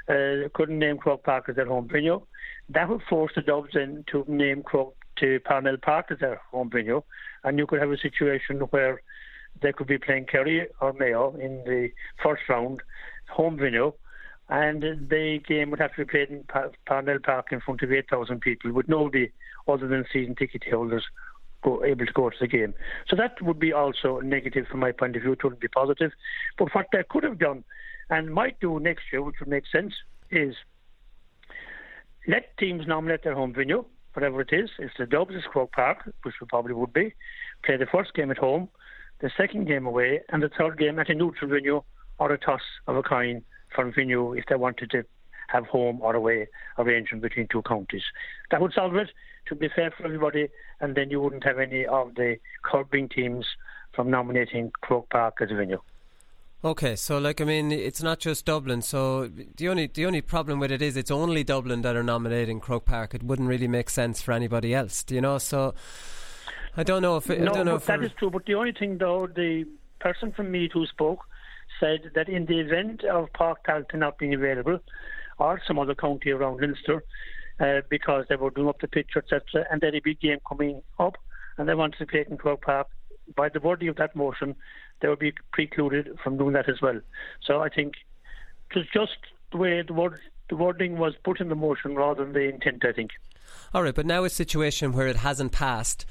[0.08, 2.22] Uh, couldn't name Croke Park as their home venue.
[2.70, 6.70] That would force the Dubs then to name Croke to Parnell Park as their home
[6.70, 7.04] venue,
[7.44, 9.02] and you could have a situation where
[9.62, 11.90] they could be playing Kerry or Mayo in the
[12.22, 12.82] first round,
[13.30, 13.94] home venue,
[14.50, 16.44] and the game would have to be played in
[16.86, 19.32] Parnell Park in front of 8,000 people with nobody
[19.68, 21.06] other than season ticket holders
[21.64, 22.74] go, able to go to the game.
[23.08, 25.34] So that would be also negative from my point of view.
[25.34, 26.12] It wouldn't be positive.
[26.58, 27.64] But what they could have done
[28.10, 29.94] and might do next year, which would make sense,
[30.30, 30.56] is
[32.28, 34.70] let teams nominate their home venue, whatever it is.
[34.80, 37.14] If the Dubs is Croke Park, which we probably would be,
[37.66, 38.70] play the first game at home,
[39.22, 41.82] the second game away, and the third game at a neutral venue
[42.20, 43.44] or a toss of a coin
[43.76, 45.04] from venue if they wanted to
[45.48, 48.04] have home or away arrangement between two counties.
[48.52, 49.10] That would solve it
[49.48, 50.48] to be fair for everybody,
[50.80, 53.46] and then you wouldn't have any of the curbing teams
[53.94, 55.82] from nominating Croke Park as a venue.
[56.66, 58.82] Okay, so like I mean, it's not just Dublin.
[58.82, 62.62] So the only the only problem with it is it's only Dublin that are nominating
[62.62, 63.14] Croke Park.
[63.14, 65.40] It wouldn't really make sense for anybody else, do you know?
[65.40, 65.74] So
[66.78, 68.30] I don't know if it, no, I don't know but that is true.
[68.30, 69.66] But the only thing, though, the
[70.00, 71.20] person from Meath who spoke
[71.82, 74.80] said that in the event of Park Tailteann not being available,
[75.38, 77.04] or some other county around Leinster,
[77.60, 80.82] uh, because they were doing up the pitch, etc., and there'd be a game coming
[81.00, 81.16] up,
[81.58, 82.88] and they wanted to play it in Croke Park.
[83.36, 84.56] By the wording of that motion,
[85.02, 87.00] they would be precluded from doing that as well.
[87.46, 87.94] So I think
[88.72, 89.18] it was just
[89.52, 90.20] the way the word
[90.50, 92.84] the wording was put in the motion rather than the intent.
[92.86, 93.12] I think.
[93.74, 96.06] All right, but now a situation where it hasn't passed.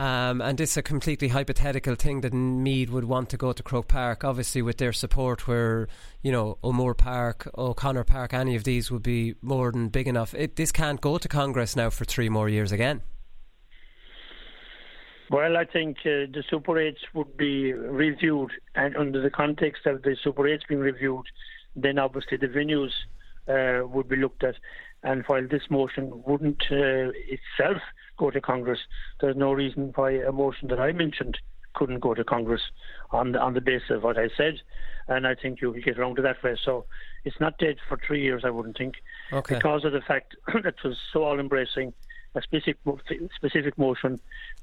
[0.00, 3.88] Um, and it's a completely hypothetical thing that Meath would want to go to Croke
[3.88, 5.88] Park, obviously with their support, where
[6.22, 10.32] you know O'Moore Park, O'Connor Park, any of these would be more than big enough.
[10.32, 13.02] It, this can't go to Congress now for three more years again.
[15.28, 20.00] Well, I think uh, the Super 8s would be reviewed, and under the context of
[20.00, 21.26] the Super 8s being reviewed,
[21.76, 22.92] then obviously the venues
[23.48, 24.54] uh, would be looked at.
[25.02, 27.82] And while this motion wouldn't uh, itself
[28.20, 28.80] go to Congress.
[29.20, 31.38] There's no reason why a motion that I mentioned
[31.74, 32.60] couldn't go to Congress
[33.10, 34.60] on the, on the basis of what I said,
[35.08, 36.56] and I think you will get around to that way.
[36.62, 36.84] So
[37.24, 38.96] it's not dead for three years, I wouldn't think,
[39.32, 39.54] okay.
[39.54, 41.92] because of the fact that it was so all embracing.
[42.36, 42.76] A specific
[43.34, 44.20] specific motion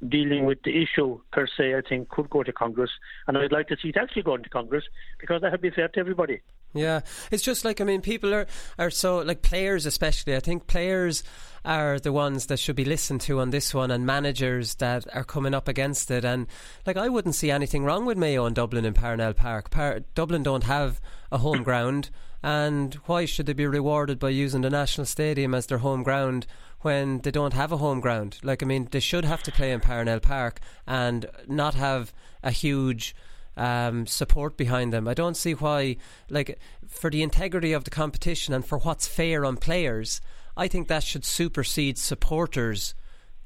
[0.07, 2.91] dealing with the issue per se, I think, could go to Congress,
[3.27, 4.85] and I'd like to see it actually going to Congress
[5.19, 6.39] because that would be fair to everybody.
[6.73, 7.01] Yeah,
[7.31, 10.35] it's just like I mean, people are are so like players, especially.
[10.35, 11.23] I think players
[11.65, 15.23] are the ones that should be listened to on this one, and managers that are
[15.23, 16.23] coming up against it.
[16.23, 16.47] And
[16.85, 19.69] like, I wouldn't see anything wrong with Mayo and Dublin in Parnell Park.
[19.69, 21.01] Par- Dublin don't have
[21.31, 22.09] a home ground,
[22.43, 26.47] and why should they be rewarded by using the National Stadium as their home ground?
[26.81, 28.37] when they don't have a home ground.
[28.43, 32.51] Like, I mean, they should have to play in Parnell Park and not have a
[32.51, 33.15] huge
[33.57, 35.07] um, support behind them.
[35.07, 35.97] I don't see why,
[36.29, 40.21] like, for the integrity of the competition and for what's fair on players,
[40.55, 42.95] I think that should supersede supporters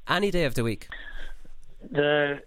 [0.08, 0.88] any day of the week.
[1.90, 2.42] The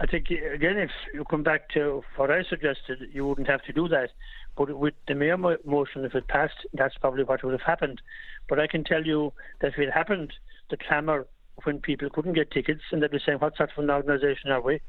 [0.00, 3.72] I think again, if you come back to what I suggested, you wouldn't have to
[3.72, 4.10] do that.
[4.56, 8.02] But with the Mayo motion, if it passed, that's probably what would have happened.
[8.48, 10.32] But I can tell you that if it happened,
[10.70, 11.26] the clamour
[11.64, 14.60] when people couldn't get tickets and they'd be saying, "What sort of an organisation are
[14.60, 14.80] we?"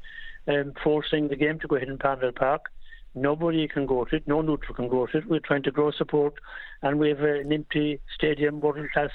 [0.46, 2.66] Um, forcing the game to go ahead in Parnell Park.
[3.14, 4.28] Nobody can go to it.
[4.28, 5.26] No neutral can go to it.
[5.26, 6.34] We're trying to grow support,
[6.82, 9.08] and we have an empty stadium, world class,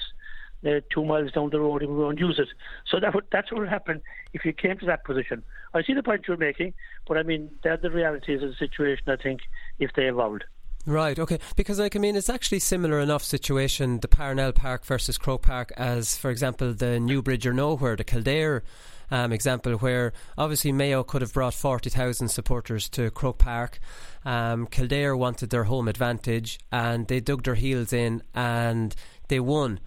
[0.66, 2.48] uh, two miles down the road, and we won't use it.
[2.90, 4.00] So that would, that's what would happen
[4.32, 5.44] if you came to that position.
[5.72, 6.74] I see the point you're making,
[7.06, 9.04] but I mean, they're the realities of the situation.
[9.06, 9.42] I think
[9.78, 10.42] if they evolved.
[10.86, 11.38] Right, okay.
[11.56, 15.72] Because, like, I mean, it's actually similar enough situation, the Parnell Park versus Croke Park,
[15.76, 18.64] as, for example, the Newbridge or Nowhere, the Kildare
[19.10, 23.78] um, example, where obviously Mayo could have brought 40,000 supporters to Croke Park.
[24.24, 28.94] Um, Kildare wanted their home advantage and they dug their heels in and
[29.28, 29.80] they won.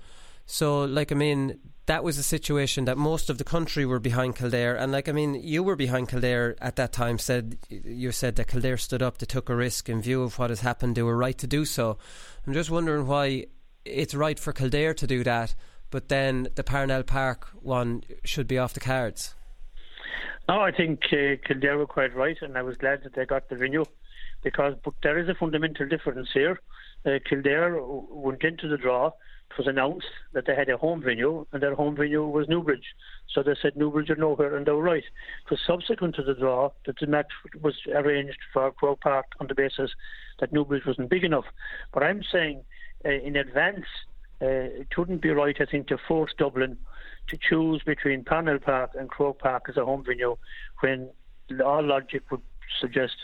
[0.46, 4.36] So, like, I mean, that was a situation that most of the country were behind
[4.36, 7.18] Kildare, and like I mean, you were behind Kildare at that time.
[7.18, 10.50] Said you said that Kildare stood up, they took a risk in view of what
[10.50, 10.96] has happened.
[10.96, 11.98] They were right to do so.
[12.48, 13.48] I'm just wondering why
[13.84, 15.56] it's right for Kildare to do that,
[15.94, 19.36] but then the Parnell Park one should be off the cards.
[20.50, 23.48] No, I think uh, Kildare were quite right, and I was glad that they got
[23.48, 23.86] the venue
[24.44, 26.60] because but there is a fundamental difference here.
[27.06, 29.12] Uh, Kildare went into the draw
[29.54, 32.96] it was announced that they had a home venue, and their home venue was Newbridge.
[33.32, 35.04] So they said Newbridge or nowhere, and they were right.
[35.52, 39.54] Was subsequent to the draw that the match was arranged for Croke Park on the
[39.54, 39.92] basis
[40.40, 41.46] that Newbridge wasn't big enough.
[41.94, 42.64] But I'm saying
[43.06, 43.86] uh, in advance,
[44.44, 46.78] it wouldn't be right, I think, to force Dublin
[47.30, 50.36] to choose between Parnell Park and Croke Park as a home venue
[50.82, 51.10] when
[51.64, 52.42] all logic would
[52.80, 53.16] suggest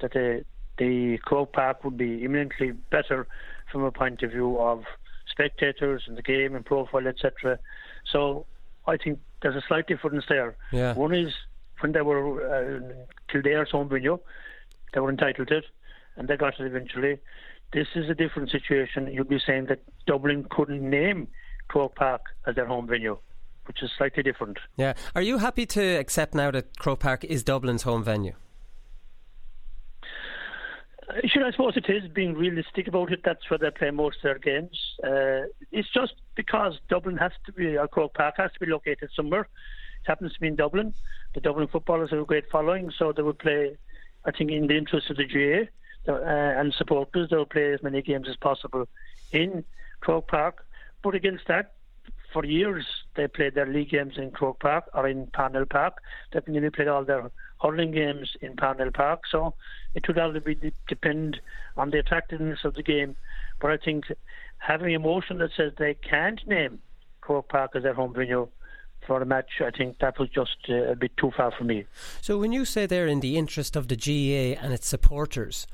[0.00, 0.44] that the,
[0.78, 3.26] the Croke Park would be eminently better
[3.70, 4.84] from a point of view of
[5.30, 7.58] spectators and the game and profile, etc.
[8.10, 8.46] So
[8.86, 10.56] I think there's a slight difference there.
[10.72, 10.94] Yeah.
[10.94, 11.32] One is
[11.80, 12.80] when they were uh,
[13.32, 14.18] Kildare's home venue.
[14.94, 15.64] They were entitled to it,
[16.16, 17.18] and they got it eventually.
[17.72, 19.12] This is a different situation.
[19.12, 21.28] You'd be saying that Dublin couldn't name
[21.68, 23.18] Croke Park as their home venue,
[23.66, 24.58] which is slightly different.
[24.76, 24.94] Yeah.
[25.14, 28.34] Are you happy to accept now that Croke Park is Dublin's home venue?
[31.10, 33.20] Uh, sure, I suppose it is being realistic about it.
[33.22, 34.78] That's where they play most of their games.
[35.04, 39.10] Uh, it's just because Dublin has to be, or Croke Park has to be located
[39.14, 39.42] somewhere.
[39.42, 40.94] It happens to be in Dublin.
[41.34, 43.76] The Dublin footballers have a great following, so they would play,
[44.24, 45.70] I think, in the interest of the GAA
[46.08, 48.88] uh, and supporters, they'll play as many games as possible
[49.32, 49.64] in
[50.00, 50.64] Croke Park.
[51.02, 51.72] But against that,
[52.32, 52.84] for years
[53.16, 55.98] they played their league games in Croke Park or in Parnell Park.
[56.32, 57.30] They've nearly played all their
[57.62, 59.22] hurling games in Parnell Park.
[59.30, 59.54] So
[59.94, 61.40] it would all be depend
[61.76, 63.16] on the attractiveness of the game.
[63.60, 64.04] But I think
[64.58, 66.80] having a motion that says they can't name
[67.20, 68.48] Croke Park as their home venue
[69.06, 71.86] for a match, I think that was just uh, a bit too far for me.
[72.20, 75.66] So when you say they're in the interest of the GAA and its supporters,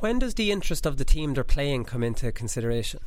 [0.00, 3.00] when does the interest of the team they're playing come into consideration?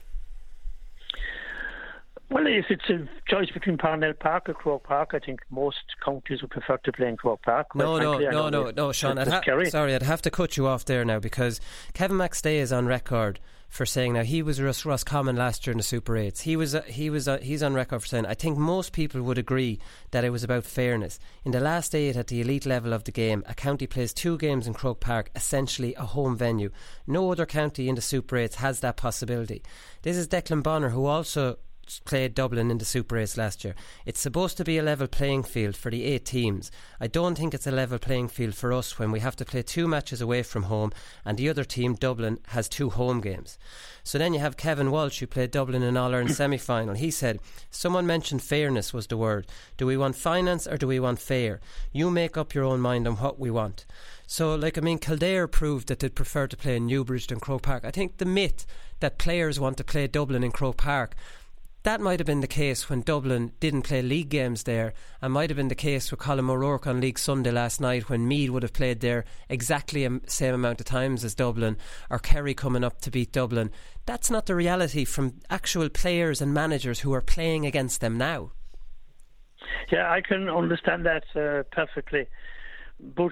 [2.32, 6.44] Well, if it's a choice between Parnell Park or Croke Park, I think most counties
[6.44, 7.74] would prefer to play in Croke Park.
[7.74, 9.18] No, no, no, no, no, Sean.
[9.18, 11.60] I'd ha- sorry, I'd have to cut you off there now because
[11.94, 15.78] Kevin McStay is on record for saying now he was Ross Roscommon last year in
[15.78, 16.42] the Super Eights.
[16.42, 19.22] He was uh, he was uh, he's on record for saying I think most people
[19.22, 19.80] would agree
[20.12, 21.20] that it was about fairness.
[21.46, 24.38] In the last eight at the elite level of the game, a county plays two
[24.38, 26.72] games in Croke Park, essentially a home venue.
[27.08, 29.62] No other county in the Super Eights has that possibility.
[30.02, 31.60] This is Declan Bonner, who also
[32.06, 33.74] played Dublin in the Super Eights last year.
[34.06, 36.72] It's supposed to be a level playing field for the eight teams.
[37.00, 39.64] I don't think it's a level playing field for us when we have to play
[39.64, 40.92] two matches away from home
[41.26, 43.58] and the other team, Dublin, has two home games.
[44.04, 46.96] So then you have Kevin Walsh, who played Dublin in All Ireland semi final.
[46.96, 47.40] He said,
[47.72, 49.48] Someone mentioned fairness was the word.
[49.78, 51.60] Do we want finance or do we want fair?
[51.92, 53.86] You make up your own mind on what we want.
[54.28, 57.64] So, like, I mean, Kildare proved that they'd prefer to play in Newbridge than Croke
[57.64, 57.84] Park.
[57.84, 58.66] I think the myth
[59.00, 61.16] that players want to play Dublin in Croke Park
[61.84, 65.50] that might have been the case when Dublin didn't play league games there, and might
[65.50, 68.64] have been the case with Colm O'Rourke on League Sunday last night when Meath would
[68.64, 71.78] have played there exactly the same amount of times as Dublin,
[72.10, 73.72] or Kerry coming up to beat Dublin.
[74.06, 78.52] That's not the reality from actual players and managers who are playing against them now.
[79.92, 82.28] Yeah, I can understand that uh, perfectly.
[83.00, 83.32] But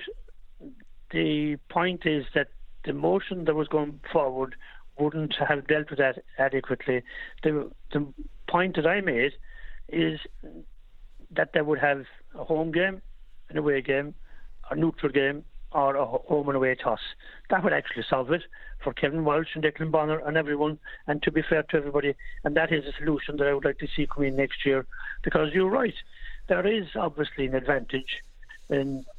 [1.11, 2.47] the point is that
[2.85, 4.55] the motion that was going forward
[4.99, 7.03] wouldn't have dealt with that adequately.
[7.43, 8.05] The, the
[8.49, 9.33] point that I made
[9.89, 10.19] is
[11.31, 12.05] that they would have
[12.35, 13.01] a home game,
[13.49, 14.15] an away game,
[14.69, 16.99] a neutral game, or a home and away toss.
[17.49, 18.43] That would actually solve it
[18.83, 22.15] for Kevin Walsh and Declan Bonner and everyone, and to be fair to everybody.
[22.43, 24.85] And that is a solution that I would like to see come in next year,
[25.23, 25.93] because you're right.
[26.47, 28.23] There is obviously an advantage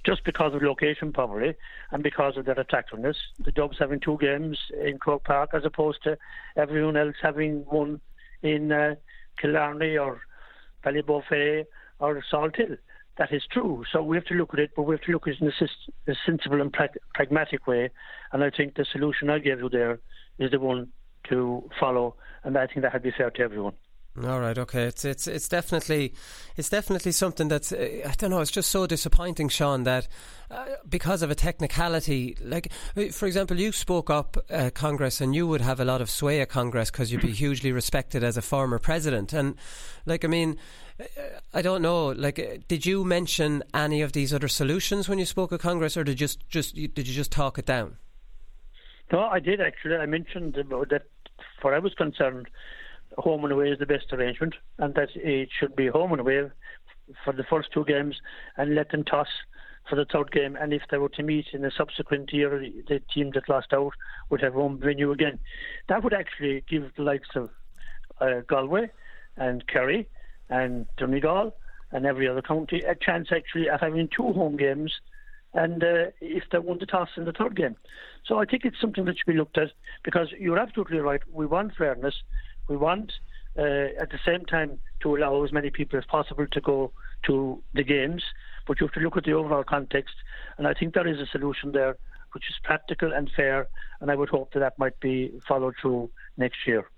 [0.04, 1.54] just because of location probably
[1.90, 3.16] and because of their attractiveness.
[3.44, 6.18] The Dubs having two games in Croke Park as opposed to
[6.56, 8.00] everyone else having one
[8.42, 8.94] in uh,
[9.40, 10.20] Killarney or
[10.84, 11.64] Ballybofey
[11.98, 12.78] or Salthill.
[13.16, 13.84] That is true.
[13.90, 15.48] So we have to look at it, but we have to look at it in
[16.06, 17.90] a, sensible and pra- pragmatic way.
[18.32, 19.98] And I think the solution I gave you there
[20.38, 20.88] is the one
[21.28, 23.74] to follow, and I think that would be fair to everyone.
[24.16, 24.84] All right, okay.
[24.84, 26.12] It's it's it's definitely
[26.56, 28.40] it's definitely something that's uh, I don't know.
[28.40, 30.08] It's just so disappointing, Sean, that
[30.50, 35.36] uh, because of a technicality, like uh, for example, you spoke up at Congress, and
[35.36, 38.36] you would have a lot of sway at Congress because you'd be hugely respected as
[38.36, 39.56] a former president, and
[40.06, 40.56] like I mean.
[41.00, 41.04] Uh,
[41.54, 42.08] I don't know.
[42.08, 45.96] Like, uh, did you mention any of these other solutions when you spoke at Congress,
[45.96, 47.98] or did you just, just did you just talk it down?
[49.12, 49.94] No, I did actually.
[49.94, 51.02] I mentioned that,
[51.62, 52.48] for I was concerned,
[53.18, 56.50] home and away is the best arrangement, and that it should be home and away
[57.24, 58.16] for the first two games,
[58.56, 59.28] and let them toss
[59.88, 60.56] for the third game.
[60.56, 62.50] And if they were to meet in the subsequent year,
[62.88, 63.92] the team that lost out
[64.30, 65.38] would have home venue again.
[65.88, 67.50] That would actually give the likes of
[68.20, 68.90] uh, Galway
[69.36, 70.08] and Kerry
[70.50, 71.54] and Donegal
[71.92, 74.92] and every other county a chance actually at having two home games
[75.54, 77.76] and uh, if they won the toss in the third game.
[78.26, 79.68] So I think it's something that should be looked at
[80.04, 81.22] because you're absolutely right.
[81.32, 82.14] We want fairness.
[82.68, 83.12] We want,
[83.58, 83.62] uh,
[84.00, 86.92] at the same time, to allow as many people as possible to go
[87.26, 88.22] to the games,
[88.66, 90.14] but you have to look at the overall context.
[90.56, 91.96] And I think there is a solution there
[92.32, 93.68] which is practical and fair,
[94.00, 96.88] and I would hope that that might be followed through next year.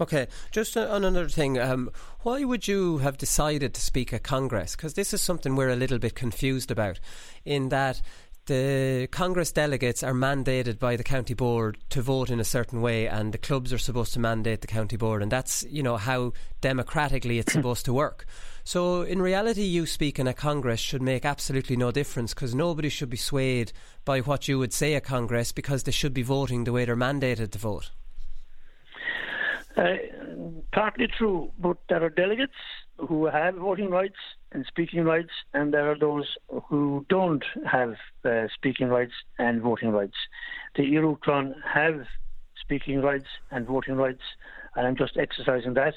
[0.00, 1.90] Okay, just on another thing, um,
[2.22, 4.74] why would you have decided to speak at Congress?
[4.74, 6.98] Because this is something we're a little bit confused about,
[7.44, 8.00] in that
[8.46, 13.06] the Congress delegates are mandated by the county board to vote in a certain way,
[13.06, 16.32] and the clubs are supposed to mandate the county board, and that's you know how
[16.60, 18.26] democratically it's supposed to work.
[18.64, 23.10] So, in reality, you speaking at Congress should make absolutely no difference because nobody should
[23.10, 23.72] be swayed
[24.04, 26.96] by what you would say at Congress because they should be voting the way they're
[26.96, 27.90] mandated to vote.
[29.76, 29.94] Uh,
[30.72, 32.52] partly true, but there are delegates
[33.08, 34.16] who have voting rights
[34.52, 36.36] and speaking rights, and there are those
[36.68, 37.94] who don't have
[38.24, 40.16] uh, speaking rights and voting rights.
[40.76, 42.06] The Iarúchtán have
[42.60, 44.22] speaking rights and voting rights,
[44.76, 45.94] and I'm just exercising that.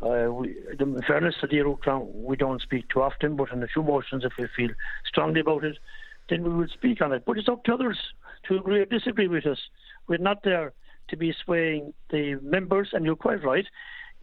[0.00, 3.66] Uh, we, in fairness to the Iarúchtán, we don't speak too often, but on a
[3.66, 4.70] few motions, if we feel
[5.06, 5.76] strongly about it,
[6.28, 7.24] then we would speak on it.
[7.26, 7.98] But it's up to others
[8.46, 9.58] to agree or disagree with us.
[10.06, 10.72] We're not there
[11.08, 13.66] to be swaying the members, and you're quite right.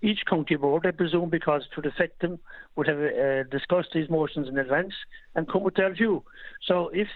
[0.05, 2.37] Each county board, I presume, because it would affect them,
[2.75, 4.93] would have uh, discussed these motions in advance
[5.33, 6.23] and come with their view.
[6.67, 7.07] So if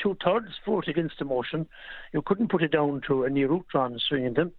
[0.00, 1.66] two thirds vote against the motion,
[2.12, 4.52] you couldn't put it down to a Iarúchtán swinging them.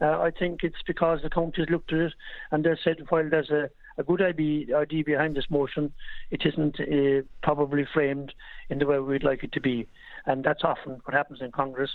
[0.00, 2.14] Uh, I think it's because the counties looked at it
[2.50, 3.68] and they said, while there's a,
[3.98, 5.92] a good idea, idea behind this motion,
[6.30, 8.32] it isn't uh, probably framed
[8.70, 9.86] in the way we'd like it to be.
[10.24, 11.90] And that's often what happens in Congress.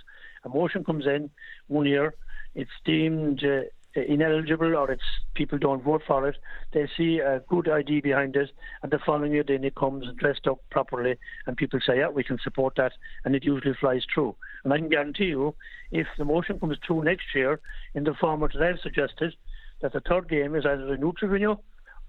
[0.45, 1.31] A motion comes in
[1.67, 2.13] one year,
[2.53, 3.61] it's deemed uh,
[3.95, 5.03] ineligible or it's
[5.35, 6.37] people don't vote for it.
[6.73, 10.47] They see a good idea behind it, and the following year then it comes dressed
[10.47, 12.93] up properly, and people say, "Yeah, we can support that,"
[13.25, 14.35] and it usually flies through.
[14.63, 15.55] And I can guarantee you,
[15.91, 17.59] if the motion comes through next year
[17.93, 19.35] in the format that I've suggested,
[19.81, 21.57] that the third game is either a neutral venue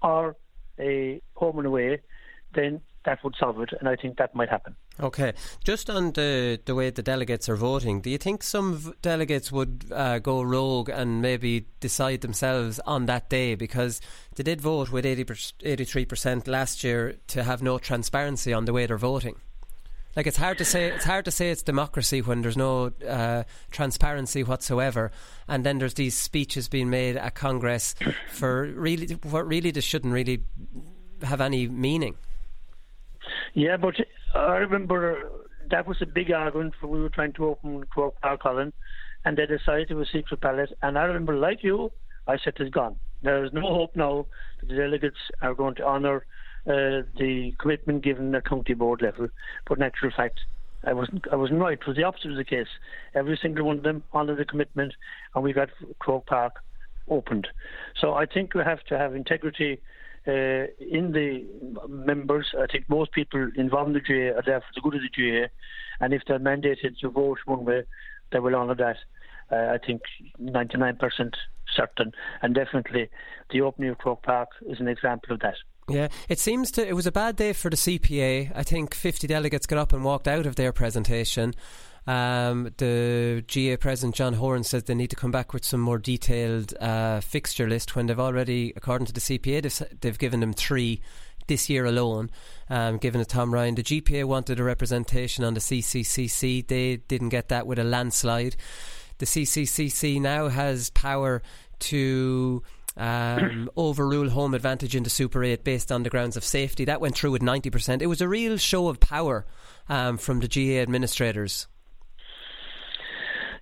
[0.01, 0.35] or
[0.79, 2.01] a home and away,
[2.53, 4.75] then that would solve it, and I think that might happen.
[4.99, 5.33] Okay,
[5.63, 9.51] just on the the way the delegates are voting, do you think some v- delegates
[9.51, 14.01] would uh, go rogue and maybe decide themselves on that day because
[14.35, 18.85] they did vote with 83 percent last year to have no transparency on the way
[18.85, 19.35] they're voting?
[20.15, 23.43] Like it's hard to say it's hard to say it's democracy when there's no uh,
[23.71, 25.11] transparency whatsoever,
[25.47, 27.95] and then there's these speeches being made at Congress
[28.29, 30.43] for really what really just shouldn't really
[31.23, 32.15] have any meaning.
[33.53, 33.95] Yeah, but
[34.33, 35.29] I remember
[35.69, 38.73] that was a big argument when we were trying to open Croke Park Colm,
[39.25, 40.71] and they decided it was secret ballot.
[40.81, 41.91] And I remember, like you,
[42.27, 42.95] I said it's gone.
[43.21, 44.25] There is no hope now
[44.59, 46.25] that the delegates are going to honour
[46.65, 49.27] uh, the commitment given at county board level.
[49.67, 50.39] But in actual fact,
[50.85, 51.25] I wasn't.
[51.31, 51.79] I wasn't right.
[51.79, 52.67] It was the opposite of the case.
[53.15, 54.93] Every single one of them honoured the commitment,
[55.33, 56.55] and we got Croke Park
[57.09, 57.47] opened.
[57.99, 59.79] So I think we have to have integrity
[60.27, 61.45] uh, in the
[61.87, 65.01] members, I think most people involved in the GAA are there for the good of
[65.01, 65.47] the GAA,
[65.99, 67.83] and if they're mandated to vote one way,
[68.31, 68.97] they will honour that.
[69.51, 70.01] Uh, I think
[70.41, 71.33] 99%
[71.75, 72.11] certain,
[72.41, 73.09] and definitely
[73.51, 75.55] the opening of Croke Park is an example of that.
[75.89, 76.87] Yeah, it seems to.
[76.87, 78.53] It was a bad day for the CPA.
[78.55, 81.53] I think 50 delegates got up and walked out of their presentation.
[82.05, 85.97] Um, the GAA president John Horan says they need to come back with some more
[85.97, 90.53] detailed uh, fixture list when they've already, according to the CPA, they've, they've given them
[90.53, 91.01] three
[91.47, 92.29] this year alone,
[92.69, 93.75] um, given to Tom Ryan.
[93.75, 96.67] The GPA wanted a representation on the CCCC.
[96.67, 98.55] They didn't get that with a landslide.
[99.17, 101.41] The CCCC now has power
[101.79, 102.63] to
[102.97, 106.85] um, overrule home advantage into Super 8 based on the grounds of safety.
[106.85, 108.01] That went through with 90%.
[108.01, 109.45] It was a real show of power
[109.89, 111.67] um, from the GAA administrators.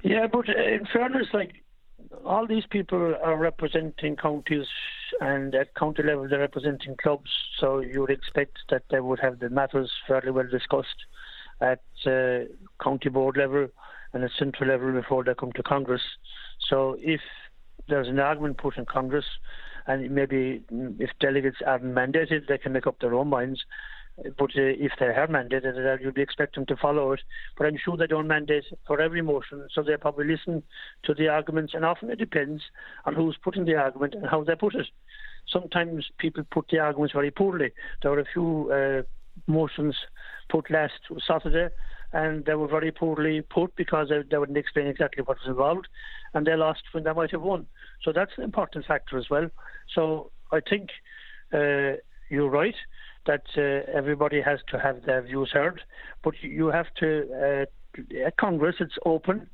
[0.03, 1.63] Yeah, but in fairness, like
[2.25, 4.65] all these people are representing counties,
[5.19, 7.29] and at county level they're representing clubs.
[7.59, 10.87] So you would expect that they would have the matters fairly well discussed
[11.61, 12.45] at uh,
[12.83, 13.67] county board level
[14.13, 16.01] and at central level before they come to Congress.
[16.69, 17.21] So if
[17.87, 19.25] there's an argument put in Congress,
[19.87, 20.63] and maybe
[20.99, 23.63] if delegates aren't mandated, they can make up their own minds.
[24.17, 27.21] But uh, if they are mandated, uh, you'd be expecting them to follow it.
[27.57, 30.63] But I'm sure they don't mandate for every motion, so they probably listen
[31.03, 32.61] to the arguments, and often it depends
[33.05, 34.87] on who's putting the argument and how they put it.
[35.47, 37.71] Sometimes people put the arguments very poorly.
[38.01, 39.01] There were a few uh,
[39.47, 39.95] motions
[40.49, 40.93] put last
[41.25, 41.73] Saturday,
[42.13, 45.87] and they were very poorly put because they, they wouldn't explain exactly what was involved,
[46.33, 47.65] and they lost when they might have won.
[48.03, 49.49] So that's an important factor as well.
[49.95, 50.89] So I think
[51.53, 51.97] uh,
[52.29, 52.75] you're right
[53.25, 55.81] that uh, everybody has to have their views heard,
[56.23, 57.67] but you have to,
[57.97, 59.49] uh, at Congress, it's open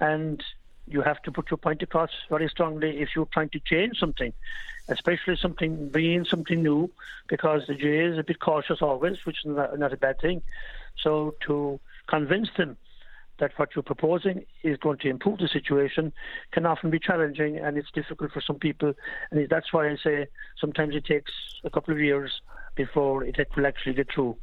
[0.00, 0.42] and
[0.86, 4.32] you have to put your point across very strongly if you're trying to change something,
[4.88, 6.90] especially something, bringing something new,
[7.28, 10.42] because the GAA is a bit cautious always, which is not, not a bad thing.
[11.02, 12.76] So to convince them
[13.38, 16.12] that what you're proposing is going to improve the situation
[16.52, 18.94] can often be challenging and it's difficult for some people.
[19.30, 20.26] And that's why I say
[20.60, 21.32] sometimes it takes
[21.64, 22.40] a couple of years
[22.78, 24.36] before it will actually get through.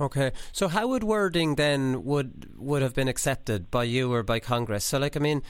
[0.00, 4.38] Okay, so how would wording then would would have been accepted by you or by
[4.38, 4.84] Congress?
[4.84, 5.42] So, like, I mean,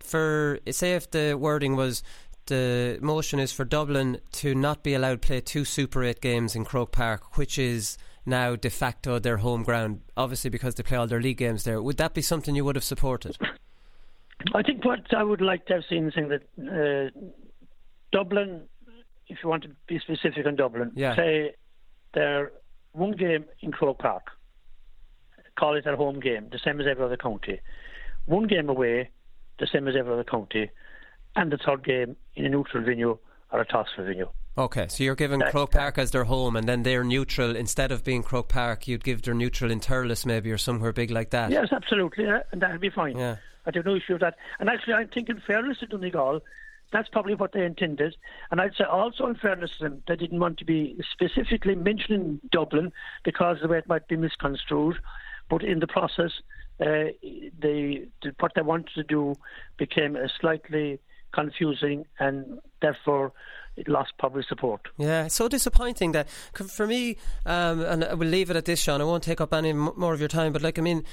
[0.00, 2.02] for say if the wording was
[2.48, 6.56] the motion is for Dublin to not be allowed to play two Super 8 games
[6.56, 10.98] in Croke Park, which is now de facto their home ground, obviously because they play
[10.98, 11.80] all their league games there.
[11.80, 13.36] Would that be something you would have supported?
[14.54, 17.26] I think what I would like to have seen is that uh,
[18.12, 18.62] Dublin,
[19.28, 21.14] if you want to be specific on Dublin, yeah.
[21.14, 21.54] play
[22.14, 22.52] their
[22.92, 24.28] one game in Croke Park,
[25.58, 27.60] call it their home game, the same as every other county.
[28.26, 29.10] One game away,
[29.58, 30.70] the same as every other county,
[31.36, 33.18] and the third game in a neutral venue
[33.52, 34.28] or a tossful venue.
[34.56, 37.54] Okay, so you're giving Croke Park as their home, and then they're neutral.
[37.54, 41.12] Instead of being Croke Park, you'd give their neutral in Thurles maybe or somewhere big
[41.12, 41.52] like that.
[41.52, 43.16] Yes, absolutely, yeah, and that'd be fine.
[43.16, 43.36] Yeah.
[43.66, 44.36] I have no issue with that.
[44.58, 46.40] And actually, I think in fairness to Donegal,
[46.92, 48.16] that's probably what they intended.
[48.50, 52.40] And I'd say also in fairness to them, they didn't want to be specifically mentioning
[52.50, 52.92] Dublin
[53.24, 54.96] because the way it might be misconstrued.
[55.50, 56.32] But in the process,
[56.80, 57.12] uh,
[57.58, 58.06] they,
[58.40, 59.34] what they wanted to do
[59.78, 61.00] became a slightly
[61.32, 63.32] confusing and therefore
[63.76, 64.88] it lost public support.
[64.96, 67.16] Yeah, so disappointing that for me,
[67.46, 69.00] um, and I will leave it at this, Sean.
[69.00, 71.04] I won't take up any more of your time, but like I mean,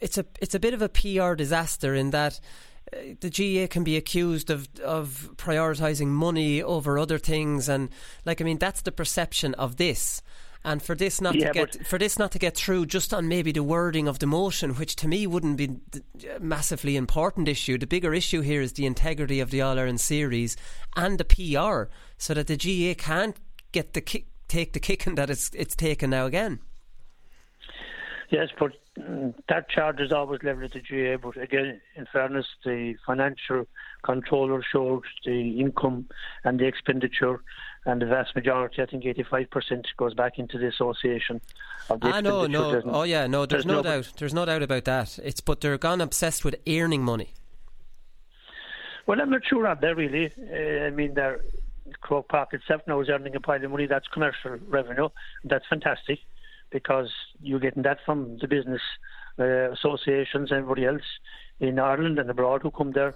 [0.00, 2.73] it's a it's a bit of a PR disaster in that uh,
[3.20, 7.90] the GAA can be accused of of prioritising money over other things, and
[8.24, 10.22] like I mean, that's the perception of this.
[10.66, 13.28] And for this not yeah, to get for this not to get through, just on
[13.28, 15.76] maybe the wording of the motion, which to me wouldn't be
[16.34, 17.76] a massively important issue.
[17.76, 20.56] The bigger issue here is the integrity of the All Ireland series
[20.96, 23.36] and the PR, so that the GAA can't
[23.72, 26.60] get the kick, take the kicking that it's it's taken now again.
[28.30, 31.16] Yes, but that charge is always levelled at the GAA.
[31.16, 33.66] But again, in fairness, the financial
[34.02, 36.06] controller showed the income
[36.44, 37.40] and the expenditure,
[37.86, 41.40] and the vast majority, I think 85%, goes back into the association.
[41.90, 42.82] Of the ah, no, no.
[42.84, 44.12] Oh, yeah, no, there's, there's no, no- doubt.
[44.16, 45.18] There's no doubt about that.
[45.22, 47.30] It's But they're gone obsessed with earning money.
[49.06, 50.32] Well, I'm not sure of that really.
[50.38, 51.40] Uh, I mean, they're,
[52.00, 53.86] Croke Park itself now is earning a pile of money.
[53.86, 55.10] That's commercial revenue.
[55.44, 56.20] That's fantastic
[56.74, 58.82] because you're getting that from the business
[59.38, 61.08] uh, associations everybody else
[61.60, 63.14] in Ireland and abroad who come there.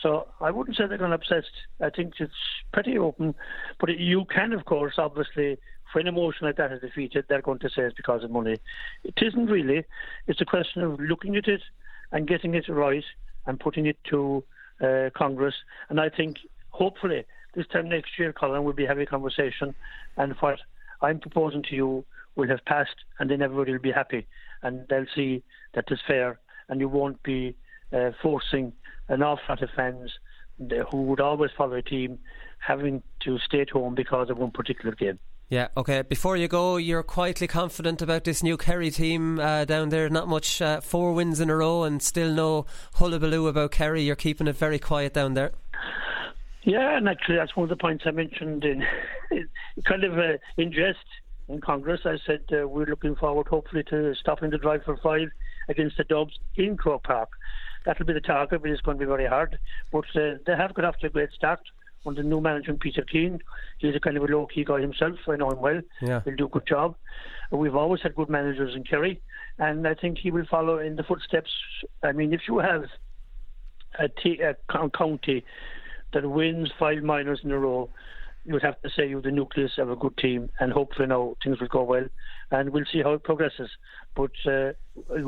[0.00, 1.50] So I wouldn't say they're going obsessed.
[1.80, 2.32] I think it's
[2.72, 3.34] pretty open.
[3.80, 5.58] But you can, of course, obviously,
[5.92, 8.58] when a motion like that is defeated, they're going to say it's because of money.
[9.02, 9.84] It isn't really.
[10.28, 11.62] It's a question of looking at it
[12.12, 13.04] and getting it right
[13.46, 14.44] and putting it to
[14.80, 15.54] uh, Congress.
[15.88, 16.36] And I think,
[16.70, 17.24] hopefully,
[17.54, 19.74] this time next year, Colm, we'll be having a conversation.
[20.16, 20.60] And what
[21.02, 22.04] I'm proposing to you
[22.36, 24.26] will have passed, and then everybody will be happy.
[24.62, 25.42] And they'll see
[25.74, 27.56] that it's fair, and you won't be
[27.92, 28.72] uh, forcing
[29.08, 30.12] an awful lot of fans
[30.90, 32.18] who would always follow a team
[32.58, 35.18] having to stay at home because of one particular game.
[35.48, 36.00] Yeah, okay.
[36.00, 40.08] Before you go, you're quietly confident about this new Kerry team uh, down there.
[40.08, 42.64] Not much, uh, four wins in a row, and still no
[42.94, 44.02] hullabaloo about Kerry.
[44.02, 45.52] You're keeping it very quiet down there.
[46.62, 48.82] Yeah, and actually, that's one of the points I mentioned in
[49.84, 51.04] kind of uh, in jest
[51.48, 52.00] in Congress.
[52.04, 55.28] I said uh, we're looking forward, hopefully, to stopping the drive for five
[55.68, 57.30] against the Dubs in Croke Park.
[57.84, 59.58] That'll be the target, but it's going to be very hard.
[59.90, 61.60] But uh, they have got off to a great start
[62.06, 63.40] under new manager Peter Keane.
[63.78, 65.16] He's a kind of a low key guy himself.
[65.28, 65.80] I know him well.
[66.00, 66.20] Yeah.
[66.24, 66.96] He'll do a good job.
[67.50, 69.20] We've always had good managers in Kerry,
[69.58, 71.50] and I think he will follow in the footsteps.
[72.02, 72.84] I mean, if you have
[73.98, 74.56] a, t- a
[74.96, 75.44] county
[76.12, 77.90] that wins five minors in a row,
[78.44, 81.36] you would have to say you're the nucleus of a good team, and hopefully now
[81.42, 82.06] things will go well,
[82.50, 83.70] and we'll see how it progresses.
[84.16, 84.72] But uh,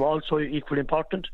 [0.01, 1.27] also equally important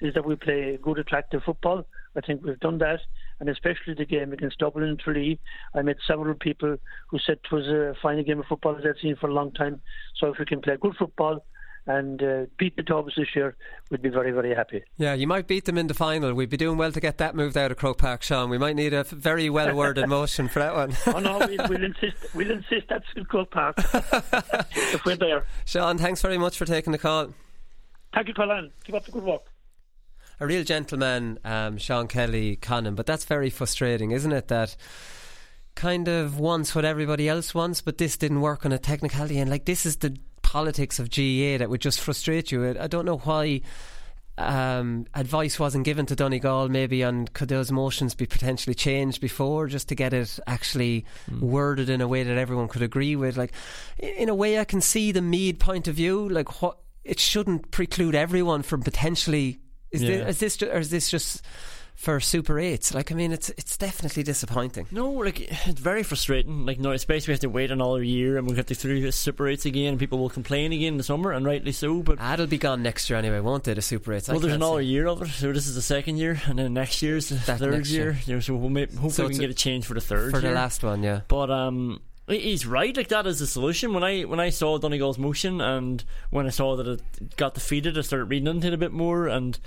[0.00, 1.86] is that we play good, attractive football.
[2.16, 3.00] I think we've done that,
[3.40, 5.38] and especially the game against Dublin and Tralee.
[5.74, 6.76] I met several people
[7.08, 9.52] who said it was a final game of football that they'd seen for a long
[9.52, 9.80] time.
[10.16, 11.44] So if we can play good football
[11.86, 13.56] and uh, beat the Dubs this year,
[13.90, 14.82] we'd be very, very happy.
[14.98, 16.32] Yeah, you might beat them in the final.
[16.34, 18.50] We'd be doing well to get that moved out of Croke Park, Sean.
[18.50, 20.96] We might need a very well worded motion for that one.
[21.06, 22.34] oh no, we'll, we'll insist.
[22.34, 23.76] We'll insist that's in Croke Park
[24.72, 25.44] if we're there.
[25.64, 27.34] Sean, thanks very much for taking the call.
[28.14, 28.70] Thank you, Colm.
[28.84, 29.42] Keep up the good work.
[30.38, 34.48] A real gentleman, um, Sean Kelly Conan, but that's very frustrating, isn't it?
[34.48, 34.76] That
[35.74, 39.50] kind of wants what everybody else wants, but this didn't work on a technicality, and
[39.50, 40.16] like this is the
[40.52, 42.76] politics of GAA that would just frustrate you.
[42.78, 43.62] I don't know why
[44.36, 49.66] um, advice wasn't given to Donegal maybe on could those motions be potentially changed before
[49.66, 51.40] just to get it actually mm.
[51.40, 53.38] worded in a way that everyone could agree with.
[53.38, 53.52] Like
[53.98, 56.28] in a way, I can see the Meath point of view.
[56.28, 59.58] Like what it shouldn't preclude everyone from potentially.
[59.90, 60.24] Is, Yeah.
[60.24, 61.42] this, is this or is this just
[61.94, 62.94] for Super Eights.
[62.94, 64.86] Like, I mean, it's it's definitely disappointing.
[64.90, 66.66] No, like it's very frustrating.
[66.66, 69.12] Like, no, especially we have to wait another year and we have to through the
[69.12, 72.02] Super Eights again, and people will complain again in the summer, and rightly so.
[72.02, 73.76] But ah, it'll be gone next year anyway, won't it?
[73.76, 74.28] The Super Eights.
[74.28, 77.02] Well, there's another year of it, so this is the second year, and then next
[77.02, 78.18] year's the that third year.
[78.26, 78.40] year.
[78.40, 80.50] So we'll make, hopefully so we can get a change for the third for year.
[80.50, 81.20] the last one, yeah.
[81.28, 82.00] But um.
[82.28, 82.96] He's right.
[82.96, 83.92] Like that is the solution.
[83.92, 87.98] When I when I saw Donegal's motion and when I saw that it got defeated,
[87.98, 89.58] I started reading into it a bit more, and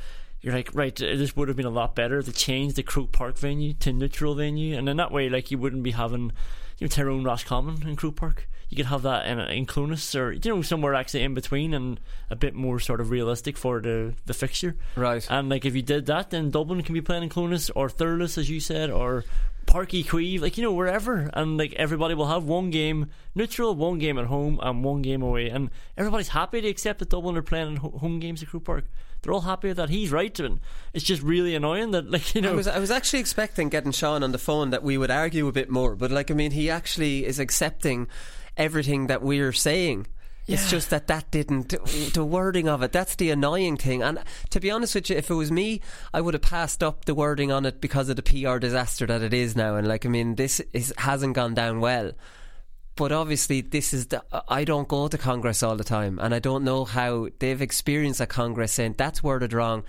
[0.45, 3.11] you're like, right, uh, this would have been a lot better to change the Croke
[3.11, 6.31] Park venue to neutral venue, and in that way, like you wouldn't be having
[6.77, 8.47] you know Tyrone Roscommon in Croke Park.
[8.75, 11.97] You could have that in, in Clones or you know somewhere actually in between and
[12.29, 14.75] a bit more sort of realistic for the the fixture.
[14.97, 15.25] Right.
[15.29, 18.37] And like if you did that, then Dublin can be playing in Clones or Thurles,
[18.37, 19.23] as you said, or
[19.65, 23.73] Páirc Uí Chaoimh, like you know wherever, and like everybody will have one game neutral,
[23.75, 27.37] one game at home, and one game away, and everybody's happy to accept that Dublin
[27.37, 28.83] are playing home games at Croke Park
[29.25, 29.89] they're all happy with that.
[29.89, 30.59] He's right, and
[30.93, 32.51] it's just really annoying that, like you know.
[32.51, 35.47] I was, I was actually expecting getting Sean on the phone that we would argue
[35.47, 38.07] a bit more, but like I mean, he actually is accepting
[38.57, 40.07] everything that we're saying.
[40.45, 40.55] Yeah.
[40.55, 41.69] It's just that that didn't
[42.13, 42.91] the wording of it.
[42.91, 44.03] That's the annoying thing.
[44.03, 44.19] And
[44.51, 45.81] to be honest with you, if it was me,
[46.13, 49.23] I would have passed up the wording on it because of the PR disaster that
[49.23, 49.75] it is now.
[49.75, 52.11] And like, I mean, this is, hasn't gone down well.
[52.95, 54.23] But obviously, this is the.
[54.47, 58.21] I don't go to Congress all the time, and I don't know how they've experienced
[58.21, 59.83] a Congress saying that's worded wrong.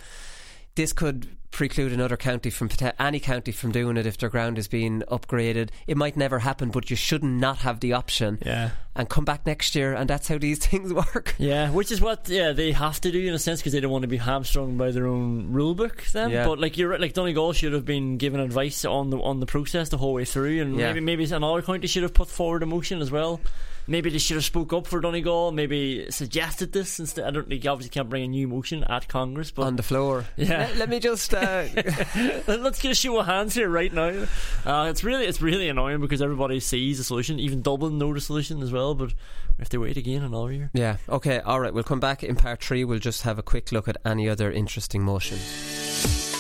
[0.74, 2.68] This could preclude another county from
[3.00, 5.70] any county from doing it if their ground is being upgraded.
[5.86, 8.38] It might never happen, but you should not not have the option.
[8.44, 8.70] Yeah.
[8.94, 11.34] And come back next year, and that's how these things work.
[11.38, 13.90] Yeah, which is what yeah they have to do in a sense because they don't
[13.90, 16.04] want to be hamstrung by their own rule book.
[16.12, 16.46] Then, yeah.
[16.46, 19.90] but like you're like Donegal should have been given advice on the on the process
[19.90, 20.86] the whole way through, and yeah.
[20.86, 23.40] maybe maybe another county should have put forward a motion as well
[23.87, 27.26] maybe they should have spoke up for Donegal, maybe suggested this instead.
[27.26, 29.82] I don't think you obviously can't bring a new motion at Congress, but on the
[29.82, 30.24] floor.
[30.37, 31.66] Yeah, let, let me just uh...
[32.47, 34.26] let's get a show of hands here right now.
[34.64, 37.39] Uh, it's really it's really annoying because everybody sees a solution.
[37.39, 40.70] Even Dublin know the solution as well, but we have to wait again another year.
[40.74, 40.97] Yeah.
[41.09, 41.41] Okay.
[41.41, 41.72] All right.
[41.72, 42.84] We'll come back in part three.
[42.84, 46.36] We'll just have a quick look at any other interesting motions.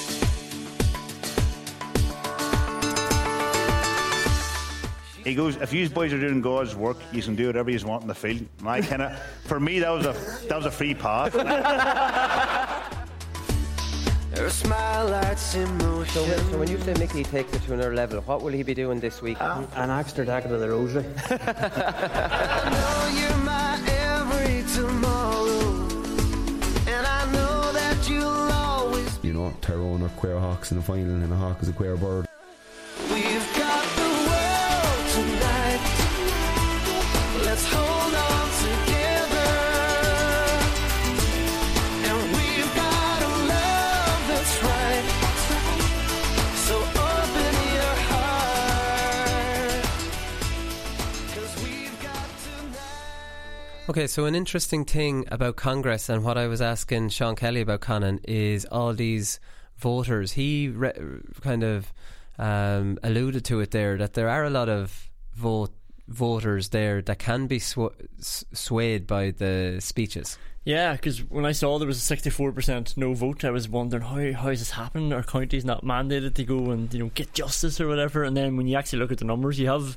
[5.26, 8.02] He goes, if you boys are doing God's work, you can do whatever you want
[8.02, 8.46] in the field.
[8.60, 10.12] And I kind of, for me, that was a
[10.46, 11.32] that was a free pass.
[14.36, 16.14] Her smile lights emotion.
[16.14, 18.72] So, so, when you say Mickey takes it to another level, what will he be
[18.74, 19.40] doing this week?
[19.42, 21.02] Um, an extra decade of the rosary.
[29.24, 31.96] you know, Tyrone or Quair Hawks in the final, and a hawk is a queer
[31.96, 32.25] bird.
[53.88, 57.82] Okay, so an interesting thing about Congress and what I was asking Sean Kelly about
[57.82, 59.38] Conan is all these
[59.76, 60.32] voters.
[60.32, 60.92] He re-
[61.40, 61.92] kind of
[62.36, 65.70] um, alluded to it there that there are a lot of vote
[66.08, 70.36] voters there that can be sw- swayed by the speeches.
[70.64, 74.02] Yeah, because when I saw there was a sixty-four percent no vote, I was wondering
[74.02, 75.12] how how is this happening?
[75.12, 78.24] Our county's not mandated to go and you know get justice or whatever.
[78.24, 79.96] And then when you actually look at the numbers, you have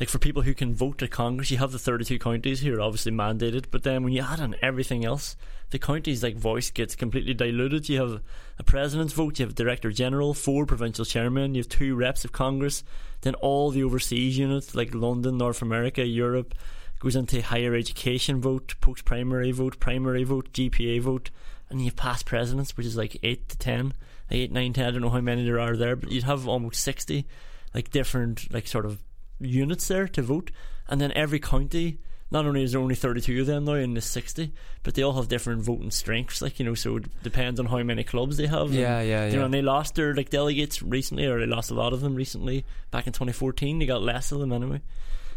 [0.00, 2.80] like for people who can vote at Congress, you have the 32 counties who are
[2.80, 5.36] obviously mandated, but then when you add on everything else,
[5.68, 7.86] the counties like voice gets completely diluted.
[7.86, 8.22] You have
[8.58, 12.24] a president's vote, you have a director general, four provincial chairmen, you have two reps
[12.24, 12.82] of Congress,
[13.20, 16.54] then all the overseas units like London, North America, Europe
[16.98, 21.30] goes into higher education vote, post primary vote, primary vote, GPA vote,
[21.68, 23.92] and you have past presidents, which is like eight to ten,
[24.30, 24.86] eight, nine, ten.
[24.86, 27.26] I don't know how many there are there, but you'd have almost sixty,
[27.74, 28.98] like different, like sort of
[29.40, 30.50] units there to vote,
[30.88, 31.98] and then every county.
[32.32, 34.52] Not only is there only 32 of them now in the 60,
[34.84, 36.40] but they all have different voting strengths.
[36.40, 38.72] Like you know, so it depends on how many clubs they have.
[38.72, 39.32] Yeah, and, yeah, yeah.
[39.32, 42.02] You know, and they lost their like delegates recently, or they lost a lot of
[42.02, 42.64] them recently.
[42.92, 44.80] Back in 2014, they got less of them anyway.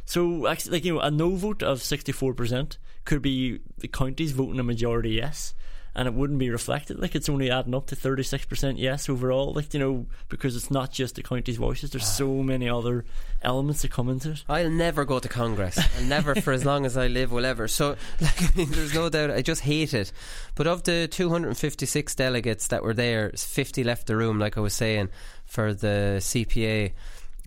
[0.05, 4.31] So actually, like you know, a no vote of 64 percent could be the counties
[4.31, 5.55] voting a majority yes,
[5.95, 6.99] and it wouldn't be reflected.
[6.99, 9.53] Like it's only adding up to 36% yes overall.
[9.53, 12.05] Like, you know, because it's not just the county's voices, there's ah.
[12.05, 13.05] so many other
[13.41, 14.43] elements that come into it.
[14.49, 15.77] I'll never go to Congress.
[15.77, 17.67] I'll never, for as long as I live, will ever.
[17.67, 17.89] So,
[18.21, 20.11] like, I mean, there's no doubt, I just hate it.
[20.55, 24.73] But of the 256 delegates that were there, 50 left the room, like I was
[24.73, 25.09] saying,
[25.45, 26.93] for the CPA.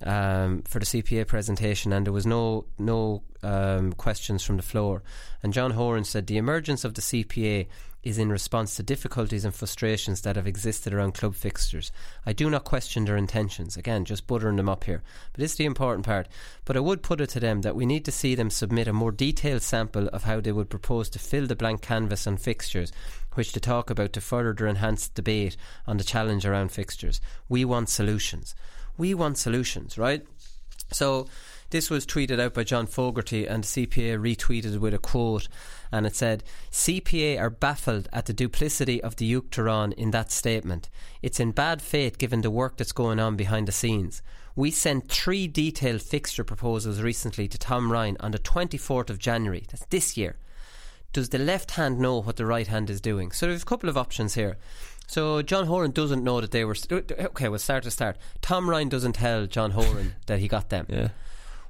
[0.02, 5.02] Um, for the CPA presentation, and there was no no um, questions from the floor.
[5.42, 7.66] And John Horan said the emergence of the CPA
[8.06, 11.90] is in response to difficulties and frustrations that have existed around club fixtures.
[12.24, 13.76] I do not question their intentions.
[13.76, 15.02] Again, just buttering them up here.
[15.32, 16.28] But this is the important part.
[16.64, 18.92] But I would put it to them that we need to see them submit a
[18.92, 22.92] more detailed sample of how they would propose to fill the blank canvas on fixtures,
[23.34, 25.56] which to talk about to further their enhanced debate
[25.88, 27.20] on the challenge around fixtures.
[27.48, 28.54] We want solutions.
[28.96, 30.26] We want solutions, right?
[30.92, 31.26] So
[31.70, 35.48] this was tweeted out by John Fogarty, and CPA retweeted with a quote,
[35.90, 40.88] and it said, CPA are baffled at the duplicity of the Uachtaráin in that statement.
[41.22, 44.22] It's in bad faith given the work that's going on behind the scenes.
[44.54, 49.66] We sent three detailed fixture proposals recently to Tom Ryan on the 24th of January.
[49.68, 50.36] That's this year.
[51.12, 53.32] Does the left hand know what the right hand is doing?
[53.32, 54.56] So there's a couple of options here.
[55.06, 56.74] So John Horan doesn't know that they were.
[56.74, 58.16] St- okay, we'll start to start.
[58.42, 60.86] Tom Ryan doesn't tell John Horan that he got them.
[60.88, 61.08] Yeah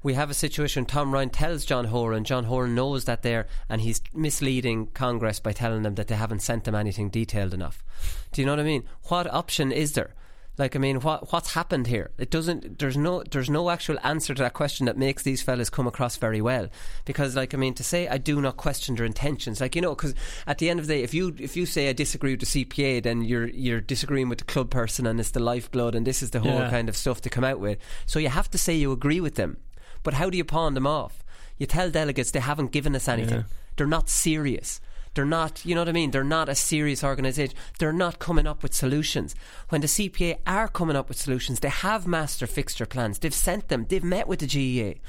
[0.07, 3.81] we have a situation Tom Ryan tells John Horan, John Horan knows that they're, and
[3.81, 7.83] he's misleading Congress by telling them that they haven't sent them anything detailed enough.
[8.31, 8.85] Do you know what I mean?
[9.09, 10.15] What option is there?
[10.59, 12.11] Like, I mean, what what's happened here?
[12.17, 12.79] It doesn't.
[12.79, 13.23] There's no.
[13.31, 16.69] There's no actual answer to that question that makes these fellas come across very well.
[17.05, 19.95] Because, like, I mean, to say I do not question their intentions, like you know,
[19.95, 20.15] because
[20.47, 22.65] at the end of the day, if you if you say I disagree with the
[22.65, 26.23] CPA, then you're you're disagreeing with the club person, and it's the lifeblood, and this
[26.23, 26.71] is the whole Yeah.
[26.71, 27.79] kind of stuff to come out with.
[28.07, 29.59] So you have to say you agree with them.
[30.03, 31.23] But how do you pawn them off?
[31.59, 33.41] You tell delegates they haven't given us anything.
[33.41, 33.45] Yeah.
[33.77, 34.81] They're not serious.
[35.17, 36.13] They're not, you know what I mean?
[36.13, 37.57] They're not a serious organisation.
[37.79, 39.35] They're not coming up with solutions.
[39.71, 43.19] When the CPA are coming up with solutions, they have master fixture plans.
[43.19, 43.87] They've sent them.
[43.89, 45.01] They've met with the GAA.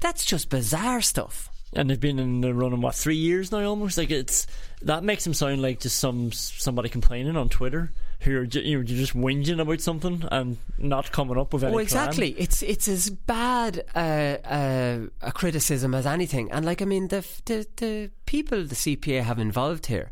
[0.00, 1.50] That's just bizarre stuff.
[1.74, 4.46] and they've been in the run in what three years now almost like it's
[4.82, 8.78] that makes them sound like just some somebody complaining on Twitter who are ju- you
[8.78, 11.82] know, just whinging about something and not coming up with any Oh, plan.
[11.82, 12.30] exactly.
[12.38, 16.50] It's it's as bad uh, uh, a criticism as anything.
[16.52, 20.10] And like, I mean, the the the people the CPA have involved here.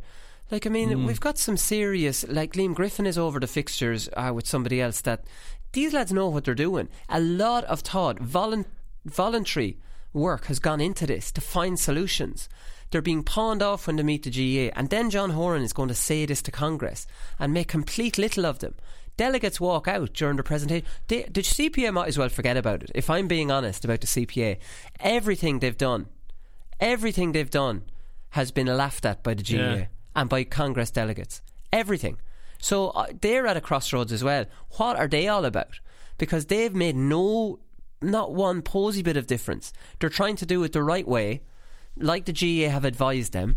[0.50, 1.06] Like, I mean, Mm.
[1.06, 2.26] we've got some serious.
[2.26, 5.02] Like, Liam Griffin is over the fixtures uh, with somebody else.
[5.02, 5.24] That
[5.72, 6.88] these lads know what they're doing.
[7.10, 8.64] A lot of thought, volun-
[9.04, 9.76] voluntary
[10.14, 12.48] work has gone into this to find solutions.
[12.90, 15.88] They're being pawned off when they meet the GAA, and then John Horan is going
[15.88, 17.06] to say this to Congress
[17.38, 18.74] and make complete little of them.
[19.18, 20.86] Delegates walk out during the presentation.
[21.08, 22.92] They, the CPA might as well forget about it.
[22.94, 24.58] If I'm being honest about the CPA,
[25.00, 26.06] everything they've done,
[26.80, 27.84] everything they've done
[28.30, 29.86] has been laughed at by the GAA Yeah.
[30.14, 31.42] and by Congress delegates.
[31.72, 32.18] Everything.
[32.60, 34.44] So uh, they're at a crossroads as well.
[34.76, 35.80] What are they all about?
[36.16, 37.60] Because they've made no,
[38.02, 39.72] not one posy bit of difference.
[40.00, 41.42] They're trying to do it the right way,
[42.00, 43.56] like the GAA have advised them,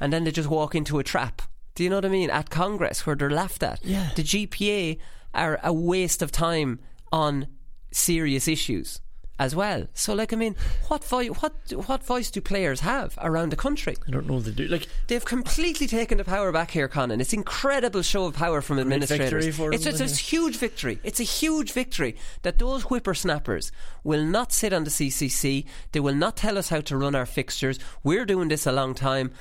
[0.00, 1.42] and then they just walk into a trap.
[1.74, 2.30] Do you know what I mean?
[2.30, 3.84] At Congress, where they're laughed at.
[3.84, 4.10] Yeah.
[4.16, 4.98] The GPA
[5.34, 6.80] are a waste of time
[7.12, 7.46] on
[7.92, 9.00] serious issues
[9.38, 9.86] as well.
[9.94, 10.56] So, like, I mean,
[10.88, 11.52] what voice, what
[11.86, 13.96] what voice do players have around the country?
[14.06, 14.66] I don't know what they do.
[14.66, 17.20] Like they've completely taken the power back here, Conan.
[17.20, 19.56] It's incredible show of power from administrators.
[19.56, 20.98] for it's them, it's a huge victory.
[21.04, 23.70] It's a huge victory that those whippersnappers
[24.04, 25.64] will not sit on the CCC.
[25.92, 27.78] They will not tell us how to run our fixtures.
[28.02, 29.32] We're doing this a long time.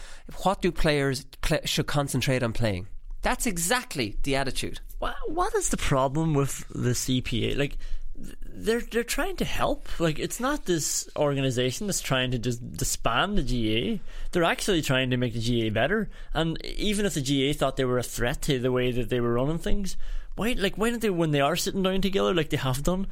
[0.44, 2.88] What do players pla should concentrate on playing?
[3.24, 4.80] That's exactly the attitude.
[5.00, 7.58] what, what is the problem with the CPA?
[7.58, 7.78] Like
[8.18, 9.88] they're they're trying to help.
[10.00, 14.04] Like it's not this organization that's trying to just disband the GAA.
[14.32, 16.10] They're actually trying to make the GAA better.
[16.34, 19.20] And even if the GAA thought they were a threat to the way that they
[19.20, 19.98] were running things,
[20.36, 23.08] why like why don't they when they are sitting down together like they have done?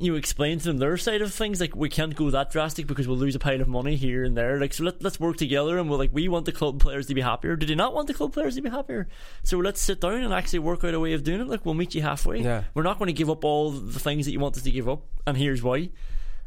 [0.00, 1.60] You explain to them their side of things.
[1.60, 4.36] Like we can't go that drastic because we'll lose a pile of money here and
[4.36, 4.60] there.
[4.60, 7.14] Like so, let, let's work together and we'll like we want the club players to
[7.14, 7.56] be happier.
[7.56, 9.08] Do you not want the club players to be happier?
[9.42, 11.48] So let's sit down and actually work out a way of doing it.
[11.48, 12.42] Like we'll meet you halfway.
[12.42, 12.64] Yeah.
[12.74, 14.88] We're not going to give up all the things that you want us to give
[14.88, 15.90] up, and here's why.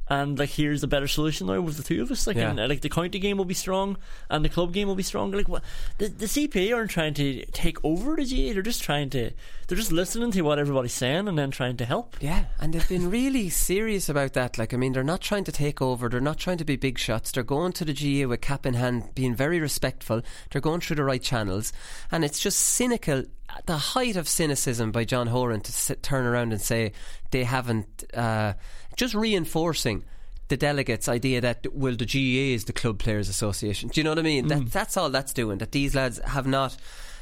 [0.09, 2.27] And like here's a better solution now with the two of us.
[2.27, 2.49] Like Yeah.
[2.49, 3.97] and, like the county game will be strong,
[4.29, 5.31] and the club game will be strong.
[5.31, 5.63] Like what
[5.99, 8.53] the the CPA aren't trying to take over the GAA.
[8.53, 9.31] They're just trying to
[9.67, 12.17] they're just listening to what everybody's saying and then trying to help.
[12.19, 14.57] Yeah, and they've been really serious about that.
[14.57, 16.09] Like, I mean, they're not trying to take over.
[16.09, 17.31] They're not trying to be big shots.
[17.31, 20.23] They're going to the GAA with cap in hand, being very respectful.
[20.49, 21.71] They're going through the right channels,
[22.11, 23.23] and it's just cynical.
[23.53, 26.93] At the height of cynicism by John Horan to sit, turn around and say
[27.31, 28.53] they haven't, uh,
[28.95, 30.03] just reinforcing
[30.47, 33.89] the delegates' idea that well, the GAA is the Club Players Association.
[33.89, 34.47] Do you know what I mean?
[34.47, 35.59] That that's all that's doing.
[35.59, 36.75] That these lads have not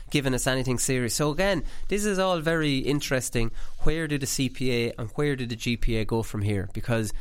[0.10, 1.14] given us anything serious.
[1.14, 3.52] So again, this is all very interesting.
[3.84, 6.70] Where do the CPA and where do the GPA go from here?
[6.74, 7.14] Because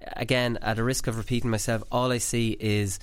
[0.00, 2.98] again, at a risk of repeating myself, all I see is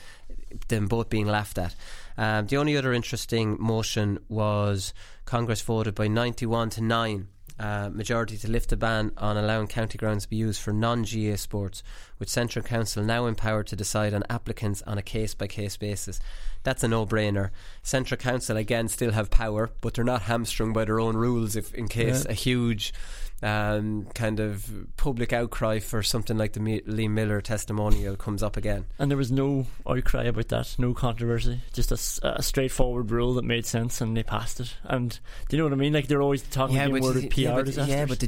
[0.68, 1.76] them both being laughed at.
[2.18, 4.94] Um, the only other interesting motion was
[5.26, 7.28] Congress voted by 91 to 9
[7.60, 11.04] uh, majority to lift the ban on allowing county grounds to be used for non
[11.04, 11.84] GAA sports,
[12.20, 16.20] with Central Council now empowered to decide on applicants on a case by case basis.
[16.64, 17.50] That's a no brainer.
[17.82, 21.74] Central Council, again, still have power, but they're not hamstrung by their own rules if
[21.74, 22.32] in case Yeah.
[22.32, 22.94] a huge
[23.42, 28.86] um, kind of public outcry for something like the Liam Miller testimonial comes up again.
[28.98, 33.66] And there was no outcry about that, no controversy, just a straightforward rule that made
[33.66, 34.74] sense, and they passed it.
[34.86, 35.92] And do you know what I mean?
[35.92, 37.94] Like they're always talking about but, worded PR yeah, but, disasters.
[37.94, 38.28] yeah, but the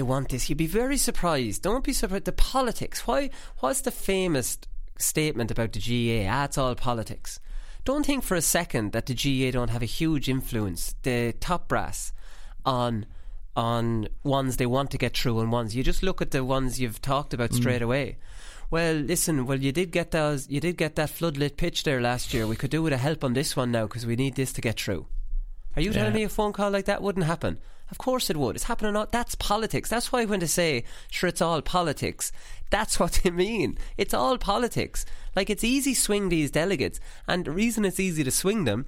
[0.00, 0.48] GAA want this.
[0.48, 1.60] You'd be very surprised.
[1.60, 2.24] Don't be surprised.
[2.24, 3.06] The politics.
[3.06, 3.28] Why?
[3.58, 4.58] What's the famous
[4.98, 6.28] statement about the GAA?
[6.30, 7.40] Ah, it's all politics.
[7.84, 11.68] Don't think for a second that the GAA don't have a huge influence, the top
[11.68, 12.12] brass,
[12.64, 13.06] on
[13.56, 15.76] on ones they want to get through and ones.
[15.76, 17.56] You just look at the ones you've talked about Mm.
[17.56, 18.16] straight away.
[18.68, 19.46] Well, listen.
[19.46, 20.48] Well, you did get those.
[20.48, 22.46] You did get that floodlit pitch there last year.
[22.48, 24.60] We could do with a help on this one now because we need this to
[24.60, 25.06] get through.
[25.76, 27.58] Are you telling me a phone call like that wouldn't happen?
[27.90, 28.56] Of course it would.
[28.56, 28.96] It's happening.
[28.96, 29.88] All, that's politics.
[29.90, 32.32] That's why when they say, sure, it's all politics,
[32.70, 33.78] that's what they mean.
[33.96, 35.04] It's all politics.
[35.36, 37.00] Like, it's easy swing these delegates.
[37.28, 38.86] And the reason it's easy to swing them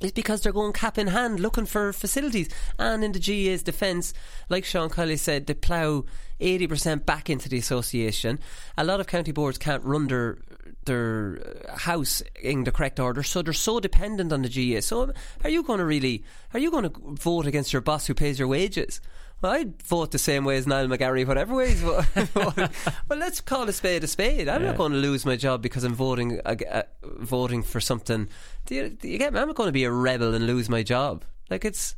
[0.00, 2.48] is because they're going cap in hand looking for facilities.
[2.78, 4.14] And in the GAA's defence,
[4.48, 6.04] like Sean Kelly said, they plough
[6.40, 8.38] 80% back into the association.
[8.78, 10.38] A lot of county boards can't run their
[10.84, 14.80] their uh, house in the correct order, so they're so dependent on the GAA.
[14.80, 15.12] So,
[15.44, 16.24] are you going to really,
[16.54, 19.00] are you going to vote against your boss who pays your wages?
[19.42, 22.28] Well, I'd vote the same way as Niall McGarry, whatever way he's voting.
[22.34, 24.48] well, let's call a spade a spade.
[24.48, 24.68] I'm Yeah.
[24.68, 28.28] not going to lose my job because I'm voting uh, uh, voting for something.
[28.66, 29.40] Do you, do you get me?
[29.40, 31.24] I'm not going to be a rebel and lose my job.
[31.48, 31.94] Like it's.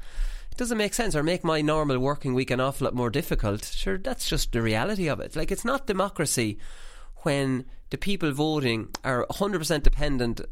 [0.53, 3.65] It doesn't make sense or make my normal working week an awful lot more difficult.
[3.65, 5.35] Sure, that's just the reality of it.
[5.35, 6.59] Like, it's not democracy
[7.23, 10.45] when the people voting are 100% dependent uh,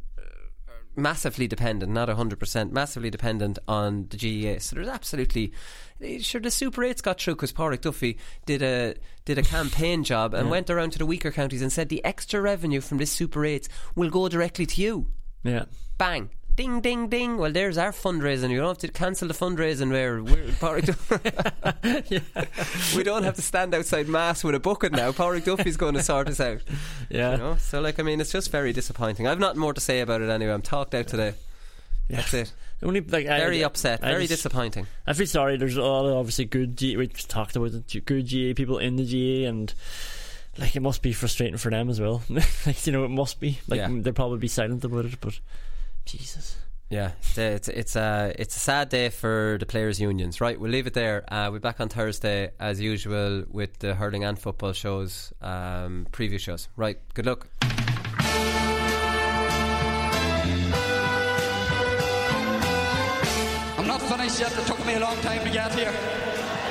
[0.94, 4.58] massively dependent, not 100%, massively dependent on the GAA.
[4.60, 5.52] So there's absolutely.
[6.20, 10.34] Sure, the Super 8s got through because Páraic Duffy did a did a campaign job
[10.34, 10.50] and Yeah.
[10.50, 13.68] went around to the weaker counties and said the extra revenue from this Super 8s
[13.94, 15.06] will go directly to you.
[15.42, 15.64] Yeah.
[15.98, 16.30] Bang.
[16.56, 17.38] Ding, ding, ding.
[17.38, 18.50] Well, there's our fundraising.
[18.50, 22.16] You don't have to cancel the fundraising where we're, Páraic Duffy.
[22.96, 25.10] we don't have to stand outside Mass with a bucket now.
[25.12, 26.60] Páraic Duffy's going to sort us out.
[27.08, 27.32] Yeah.
[27.32, 27.56] You know?
[27.56, 29.26] So, like, I mean, it's just very disappointing.
[29.26, 30.52] I've nothing more to say about it anyway.
[30.52, 31.34] I'm talked out today.
[32.08, 32.52] That's it.
[32.82, 34.04] Only, like, very I- upset.
[34.04, 34.86] I very just- disappointing.
[35.06, 35.56] I feel sorry.
[35.56, 36.76] There's a lot of obviously good.
[36.76, 38.04] G- we talked about it.
[38.04, 39.72] Good GAA people in the GAA, and
[40.58, 42.22] like it must be frustrating for them as well.
[42.66, 43.58] like you know, it must be.
[43.66, 43.88] Like Yeah.
[43.90, 45.38] they'll probably be silent about it, but
[46.04, 46.56] Jesus.
[46.90, 50.40] Yeah, it's it's it's a it's a sad day for the players' unions.
[50.40, 51.22] Right, we'll leave it there.
[51.32, 56.40] Uh, we're back on Thursday as usual with the hurling and football shows, um, preview
[56.40, 56.68] shows.
[56.76, 57.46] Right, good luck.
[63.78, 64.52] I'm not finished yet.
[64.58, 65.92] It took me a long time to get here.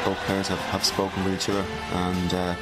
[0.03, 2.55] Both players have, have spoken with each other and uh,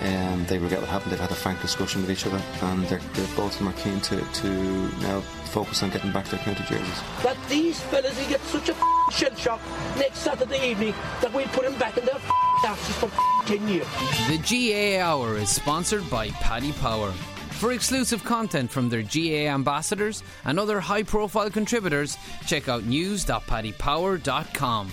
[0.00, 1.12] um, they regret what happened.
[1.12, 3.72] They've had a frank discussion with each other and they're, they're both of them are
[3.72, 4.48] keen to, to
[5.00, 5.20] now
[5.50, 7.02] focus on getting back their county jerseys.
[7.22, 8.74] that these fellas will get such a
[9.10, 9.60] shell shock
[9.96, 12.20] next Saturday evening that we'll put them back in their
[12.64, 13.10] asses for
[13.46, 13.86] 10 years.
[14.28, 17.12] The GAA Hour is sponsored by Paddy Power.
[17.58, 24.90] For exclusive content from their GAA ambassadors and other high profile contributors, check out news.paddypower.com.